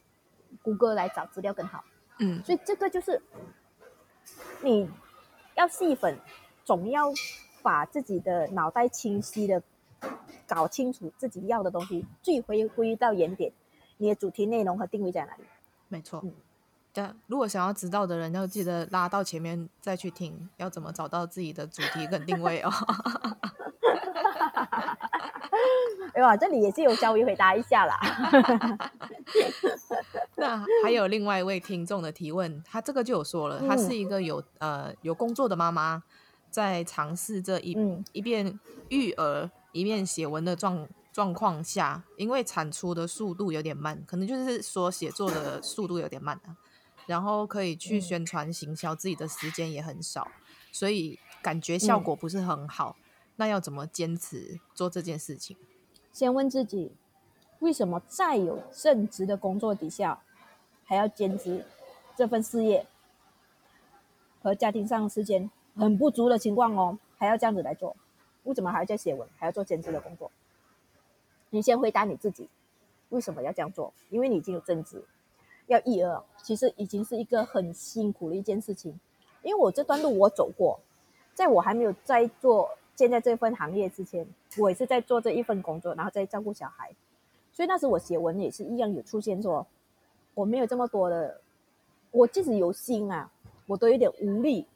[0.62, 1.84] 谷歌来找资料更好。
[2.20, 3.20] 嗯，所以这个就是
[4.62, 4.88] 你
[5.56, 6.16] 要细粉，
[6.64, 7.12] 总要
[7.66, 9.64] 把自己的脑袋清晰的
[10.46, 13.52] 搞清楚自己要的东西，最回归到原点，
[13.98, 15.44] 你的主题内容和定位在哪里？
[15.88, 16.22] 没错。
[16.24, 16.32] 嗯
[16.94, 22.72] 对，如果想要知道的人，要记得拉到前面再去听，要怎么找到自己的主题跟定位哦。
[26.14, 28.00] 哎呀，这里也是有稍微回答一下啦。
[30.38, 36.02] 那还有另外一位听众的提问，他这个就有说了，他是一个有呃有工作的妈妈，
[36.56, 46.56] 在尝试这一、嗯、一边育儿一边写文的状状况下，因为产出的速度有点慢，可能就是说写作的速度有点慢啊。
[47.08, 50.42] 然后可以去宣传行销，自己的时间也很少，嗯，
[50.72, 52.96] 所以感觉效果不是很好。
[52.98, 53.04] 嗯。
[53.36, 55.58] 那要怎么坚持做这件事情？
[56.14, 56.94] 先问自己，
[57.60, 60.24] 为什么在有正职的工作底下，
[60.86, 61.66] 还要兼职
[62.16, 62.88] 这份事业
[64.42, 67.96] 和家庭上的时间很不足的情况哦，还要这样子来做？
[68.44, 70.32] 为什么还要在写文，还要做兼职的工作？
[71.50, 72.48] 你先回答你自己，
[73.10, 73.94] 为什么要这样做？
[74.10, 75.04] 因为你已经有正职，
[75.68, 79.00] 要一二，其实已经是一个很辛苦的一件事情。
[79.42, 80.80] 因为我这段路我走过，
[81.34, 84.26] 在我还没有在做现在这份行业之前，
[84.58, 86.92] 我也是在做这一份工作，然后在照顾小孩。
[87.52, 89.66] 所以那时我写文也是一样有出现说，
[90.34, 91.42] 我没有这么多的，
[92.12, 93.32] 我即使有心啊，
[93.66, 94.68] 我都有点无力，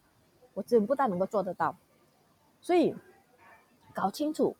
[0.53, 1.75] 我真不大能够做得到。
[2.61, 2.95] 所以
[3.93, 4.55] 搞清楚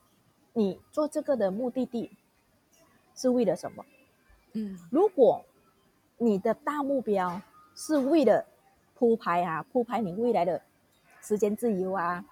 [0.53, 2.11] 你做这个的目的地
[3.15, 3.85] 是为了什么？
[4.53, 5.45] 嗯，如果
[6.17, 7.41] 你的大目标
[7.75, 8.45] 是为了
[8.95, 10.61] 铺排啊，铺排你未来的
[11.21, 12.25] 时间自由啊，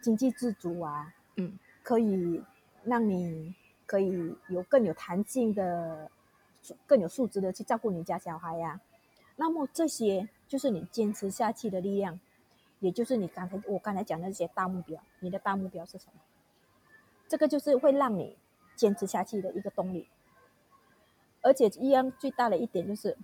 [0.00, 2.42] 经济自主啊，嗯，可以
[2.84, 3.54] 让你
[3.86, 6.10] 可以有更有弹性的、
[6.86, 8.80] 更有素质的去照顾你家小孩呀、啊。
[9.36, 12.20] 那么这些就是你坚持下去的力量，
[12.84, 15.00] 也就是你刚才我刚才讲的那些大目标。
[15.20, 16.20] 你的大目标是什么？
[17.26, 18.36] 这个就是会让你
[18.76, 20.06] 坚持下去的一个动力。
[21.40, 23.16] 而且一样最大的一点就是，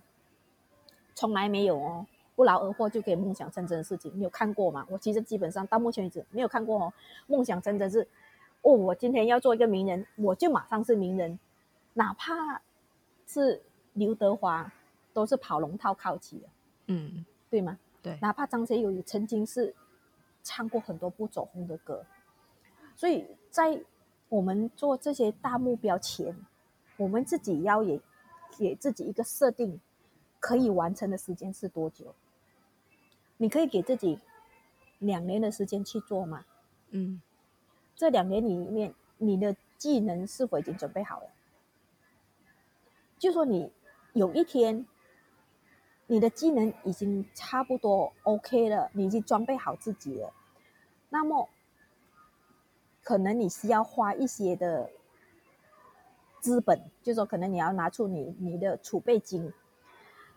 [1.13, 2.07] 从来没有哦。
[2.35, 4.87] 不劳而获就可以梦想成真的事情，你有看过吗？
[4.89, 6.93] 我其实基本上到目前为止没有看过哦。
[7.27, 8.07] 梦想成真是，
[8.63, 11.37] 哦，我今天要做一个名人，我就马上是名人，
[11.93, 12.63] 哪怕
[13.27, 13.61] 是
[13.93, 14.73] 刘德华，
[15.13, 16.49] 都是跑龙套靠起的，
[16.87, 17.77] 嗯，对吗？
[18.01, 18.17] 对。
[18.21, 19.75] 哪怕张学友也曾经是
[20.43, 22.05] 唱过很多不走红的歌，
[22.95, 23.81] 所以在
[24.29, 26.35] 我们做这些大目标前，
[26.97, 27.99] 我们自己要也
[28.57, 29.79] 给自己一个设定。
[30.43, 32.15] 可以完成的时间是多久？
[33.37, 34.17] 你可以给自己
[34.97, 36.43] 两年的时间去做吗？
[36.89, 37.21] 嗯，
[37.95, 41.27] 这两年里面，你的技能是否已经准备好了？
[43.19, 43.71] 就说你
[44.13, 44.83] 有一天，
[46.11, 50.33] 你的技能已经差不多 OK 了，你已经装备好自己了，
[51.07, 51.47] 那么
[53.01, 54.89] 可能你需要花一些的
[56.41, 59.53] 资本，就说可能你要拿出你你的储备金。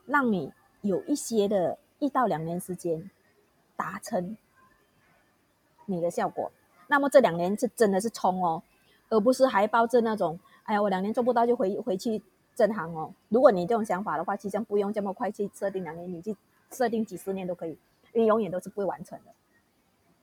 [0.06, 0.52] 让你
[0.82, 3.10] 有一些的一到两年时间
[3.74, 4.36] 达成
[5.86, 6.52] 你的效果，
[6.86, 8.62] 那么这两年是真的是冲哦，
[9.08, 12.22] 而不是还抱着那种哎呀，我两年做不到就回回去
[12.54, 13.12] 正行哦。
[13.28, 16.36] 如果你这种想法的话，其实不用这么快去设定两年，你去
[16.70, 17.76] 设定几十年都可以，
[18.12, 19.32] 你永远都是不会完成的。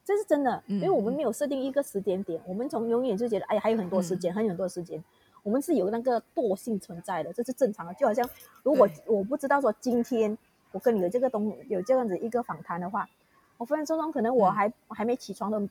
[0.03, 5.01] 这是真的，因为我们没有设定一个时间点，我们从永远就觉得哎呀还有很多时间，还有很多时间。
[5.43, 7.93] 我们是有那个惰性存在的，这是正常的。
[7.93, 8.27] 就好像
[8.63, 10.37] 如果我不知道说今天
[10.71, 13.09] 我跟你有这个东有这样子一个访谈的话，
[13.57, 15.61] 我分分钟钟可能我还、还没起床的，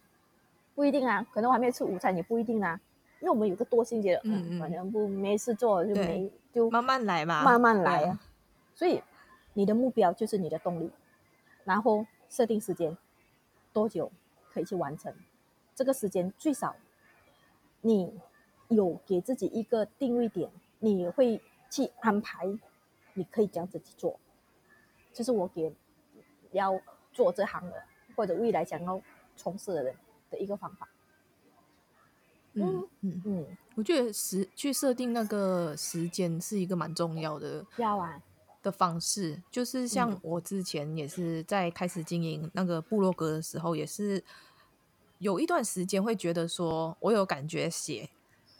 [0.74, 1.26] 不一定啊。
[1.32, 2.80] 可能我还没吃午餐也不一定啊。
[3.20, 8.20] 因为我们有个惰性，觉得嗯，反正不没事做就没就慢慢来嘛，慢慢来啊。
[8.74, 9.02] 所以
[9.54, 10.90] 你的目标就是你的动力，
[11.64, 12.96] 然后设定时间
[13.72, 14.10] 多久
[14.52, 15.14] 可以去完成
[15.74, 16.74] 这个时间，最少
[17.80, 18.20] 你。
[18.70, 20.48] 有给自己一个定位点，
[20.78, 22.46] 你会去安排，
[23.14, 24.16] 你可以这样子去做，
[25.12, 25.74] 这是我给
[26.52, 26.80] 要
[27.12, 27.82] 做这行的
[28.14, 29.02] 或者未来想要
[29.34, 29.92] 从事的人
[30.30, 30.88] 的一个方法。
[32.54, 33.22] 嗯嗯。
[33.24, 38.20] 嗯，我觉得时去设定那个时间是一个蛮重要的，要啊
[38.62, 44.22] 的方式，就是像我之前也是在开始经营那个部落格的时候，也是
[45.18, 48.10] 有一段时间会觉得说我有感觉写。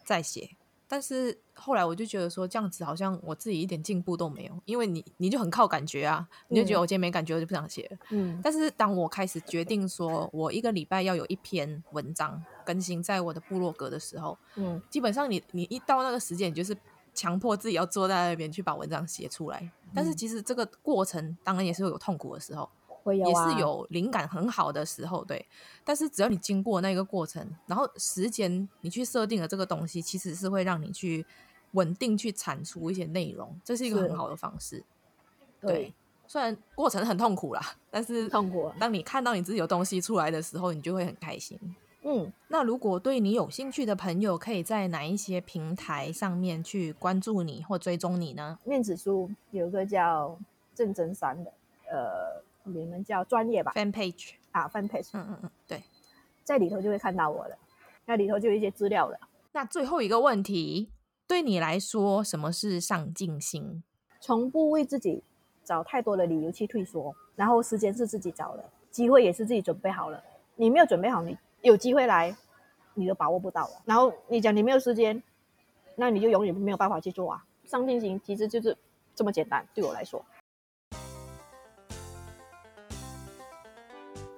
[0.03, 0.57] 在写，
[0.93, 7.99] 但是后来我就觉得说这样子好像我自己一点进步都没有，因为你你就很靠感觉啊，你就觉得我今天没感觉，我就不想写了。
[8.11, 16.77] 嗯，但是当我开始决定说我一个礼拜要有一篇文章更新在我的部落格的时候，嗯，基本上你你一到那个时间，你就是
[17.15, 19.71] 强迫自己要坐在那边去把文章写出来。
[19.95, 22.69] 但是其实这个过程当然也是会有痛苦的时候。
[23.05, 25.47] 啊、也是有灵感很好的时候，对。
[25.85, 31.25] 但是只要你经过那个过程，然后时间你去设定了这个东西，其实是会让你去
[31.73, 34.85] 稳定去产出一些内容，这是一个很好的方式。
[35.61, 35.95] 对，对，
[36.27, 38.71] 虽然过程很痛苦啦，但是痛苦。
[38.79, 41.59] 当你看到你自己有东西出来的时候，你就会很开心。
[42.03, 48.59] 嗯，那如果对你有兴趣的朋友，可以在哪一些平台上面去关注你或追踪你呢？
[48.65, 50.39] 面子书有个叫
[50.75, 51.53] 郑真山的，
[51.91, 52.43] 呃。
[52.65, 55.83] 你们叫专业吧，fan page 啊，fan page，嗯嗯嗯，对，
[56.45, 57.57] 在里头就会看到我了，
[58.07, 59.19] 那里头就有一些资料了。
[59.53, 60.91] 那最后一个问题，
[61.27, 63.83] 对你来说，什么是上进心？
[64.21, 65.23] 从不为自己
[65.65, 70.23] 找太多的理由去退缩，然后时间是自己找的，机会也是自己准备好了。
[70.57, 72.37] 你没有准备好，你有机会来，
[72.95, 73.83] 你都把握不到了。
[73.85, 75.23] 然后你讲你没有时间，
[75.97, 77.45] 那你就永远没有办法去做啊。
[77.65, 78.77] 上进心其实就是
[79.15, 80.25] 这么简单，对我来说。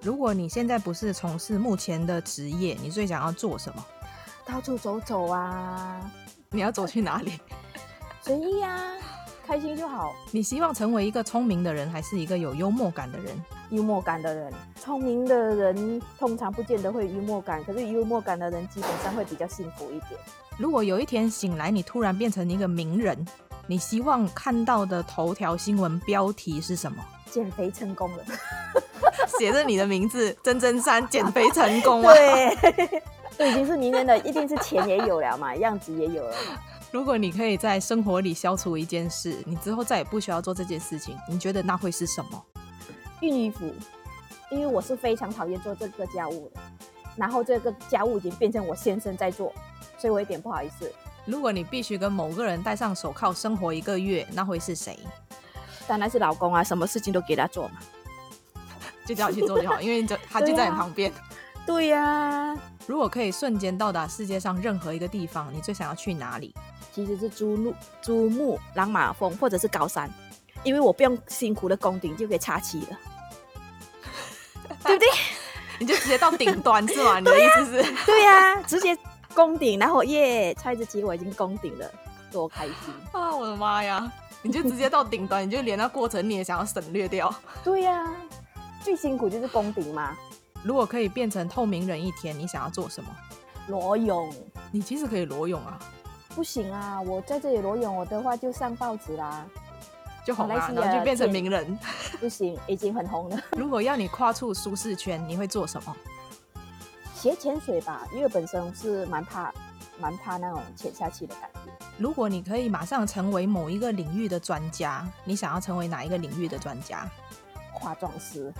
[0.02, 3.86] 如果你现在不是从事目前的职业，你最想要做什么？
[4.44, 6.00] 到处走走啊！
[6.50, 7.38] 你要走去哪里？
[8.20, 8.94] 随意啊，
[9.46, 10.12] 开心就好。
[10.32, 13.40] 你希望成为一个聪明的人，还是一个有幽默感的人？
[13.70, 20.20] 幽默感的人，聪明的人通常不见得会幽默感，可是幽默感的人基本上会比较幸福一点。
[20.58, 23.24] 如果有一天醒来，你突然变成一个名人，
[23.68, 27.00] 你希望看到的头条新闻标题是什么？
[27.30, 28.24] 减肥成功了，
[29.38, 32.14] 写着你的名字真真山减肥成功了。
[32.14, 33.02] 对，
[33.38, 36.58] 都已经是名人的，一定是钱也有了嘛，样子也有了嘛。
[36.90, 42.44] 如果你可以在生活里消除一件事，你之后再也不需要做这件事情，你觉得那会是什么？
[43.20, 43.72] 熨衣服，
[44.50, 46.60] 因为我是非常讨厌做这个家务的，
[47.16, 49.52] 然后这个家务已经变成我先生在做，
[49.96, 50.92] 所以我有点不好意思。
[51.24, 54.98] 如果你必须跟某个人戴上手铐生活一个月，那会是谁？
[55.86, 57.78] 当然是老公啊，什么事情都给他做嘛，
[59.14, 61.12] 就叫他去做就好，因为就他就在你旁边。
[61.64, 66.54] 对呀、啊，如果可以瞬间到达世界上任何一个地方，你最想要去哪里？
[66.92, 70.10] 其实是珠穆珠穆朗玛峰，或者是高山，
[70.64, 72.98] 因为我不用辛苦的攻顶就可以插旗了，
[74.84, 75.08] 对不对？
[75.78, 77.18] 你就直接到顶端是吗？
[77.20, 77.94] 你的意思是？
[78.04, 78.96] 对呀、啊，直接
[79.34, 81.90] 攻顶，然后耶，插一支旗我已经攻顶了，
[82.30, 82.74] 多开心
[83.12, 83.34] 啊！
[83.34, 84.10] 我的妈呀，
[84.42, 87.32] 你就直接到顶端，你就连那过程你也想要省略掉？
[87.64, 88.16] 对呀、啊，
[88.82, 90.16] 最辛苦就是攻顶嘛。
[90.62, 93.10] 如果可以变成透明人一天，你想要做什么？
[93.68, 94.32] 裸泳。
[94.70, 95.78] 你其实可以裸泳啊。
[96.34, 97.00] 不行啊！
[97.02, 99.44] 我在这里裸泳，我的话就上报纸啦，
[100.26, 101.78] 就红了，然后就变成名人。
[102.18, 103.38] 不行，已经很红了。
[103.58, 105.94] 如果要你跨出舒适圈，你会做什么？
[107.14, 109.52] 学潜水吧，因为本身是蛮怕、
[110.00, 111.70] 蛮怕那种潜下去的感觉。
[111.98, 117.06] 如果你可以马上成为某一个领域的专家，你想要成为哪一个领域的专家？
[117.82, 118.52] 化妆师。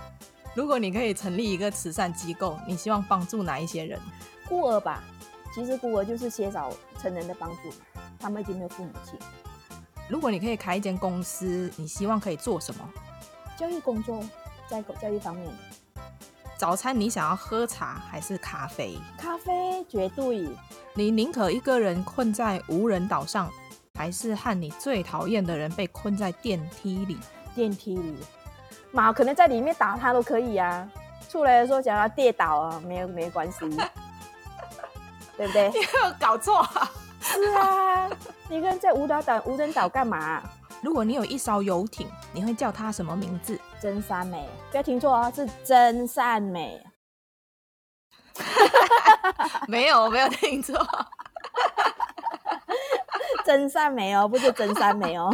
[0.55, 3.99] 如果你可以成立一个慈善机构，你希望帮助哪一些人？
[4.49, 5.03] 孤儿吧。
[5.55, 7.71] 其实孤儿就是缺少成人的帮助，
[8.19, 9.19] 他们已经没有父母亲。
[10.09, 12.89] 如果你可以开一间公司，你希望可以做什么？
[13.57, 14.23] 教育工作，
[14.67, 15.49] 在教育方面。
[16.59, 18.99] 早餐你想要喝茶还是咖啡？
[19.19, 20.49] 咖啡绝对。
[20.95, 23.51] 你宁可一个人困在无人岛上，
[23.95, 27.19] 还是和你最讨厌的人被困在电梯里？
[27.55, 28.17] 电梯里，
[28.93, 30.89] 妈可能在里面打他都可以啊。
[31.29, 33.59] 出来的时候想要跌倒啊，没有没关系。
[35.37, 35.71] 对不对？
[35.71, 36.91] 你有搞错啊？
[37.21, 38.11] 是啊，
[38.49, 40.43] 你跟在无岛岛无人岛干嘛？
[40.83, 43.59] 如果你有一艘游艇，你会叫它什么名字？
[43.81, 46.85] 真善美，不要听错啊，是真善美。
[49.69, 50.77] 没有，没有听错。
[53.47, 55.33] 真善美哦，不是真善美哦。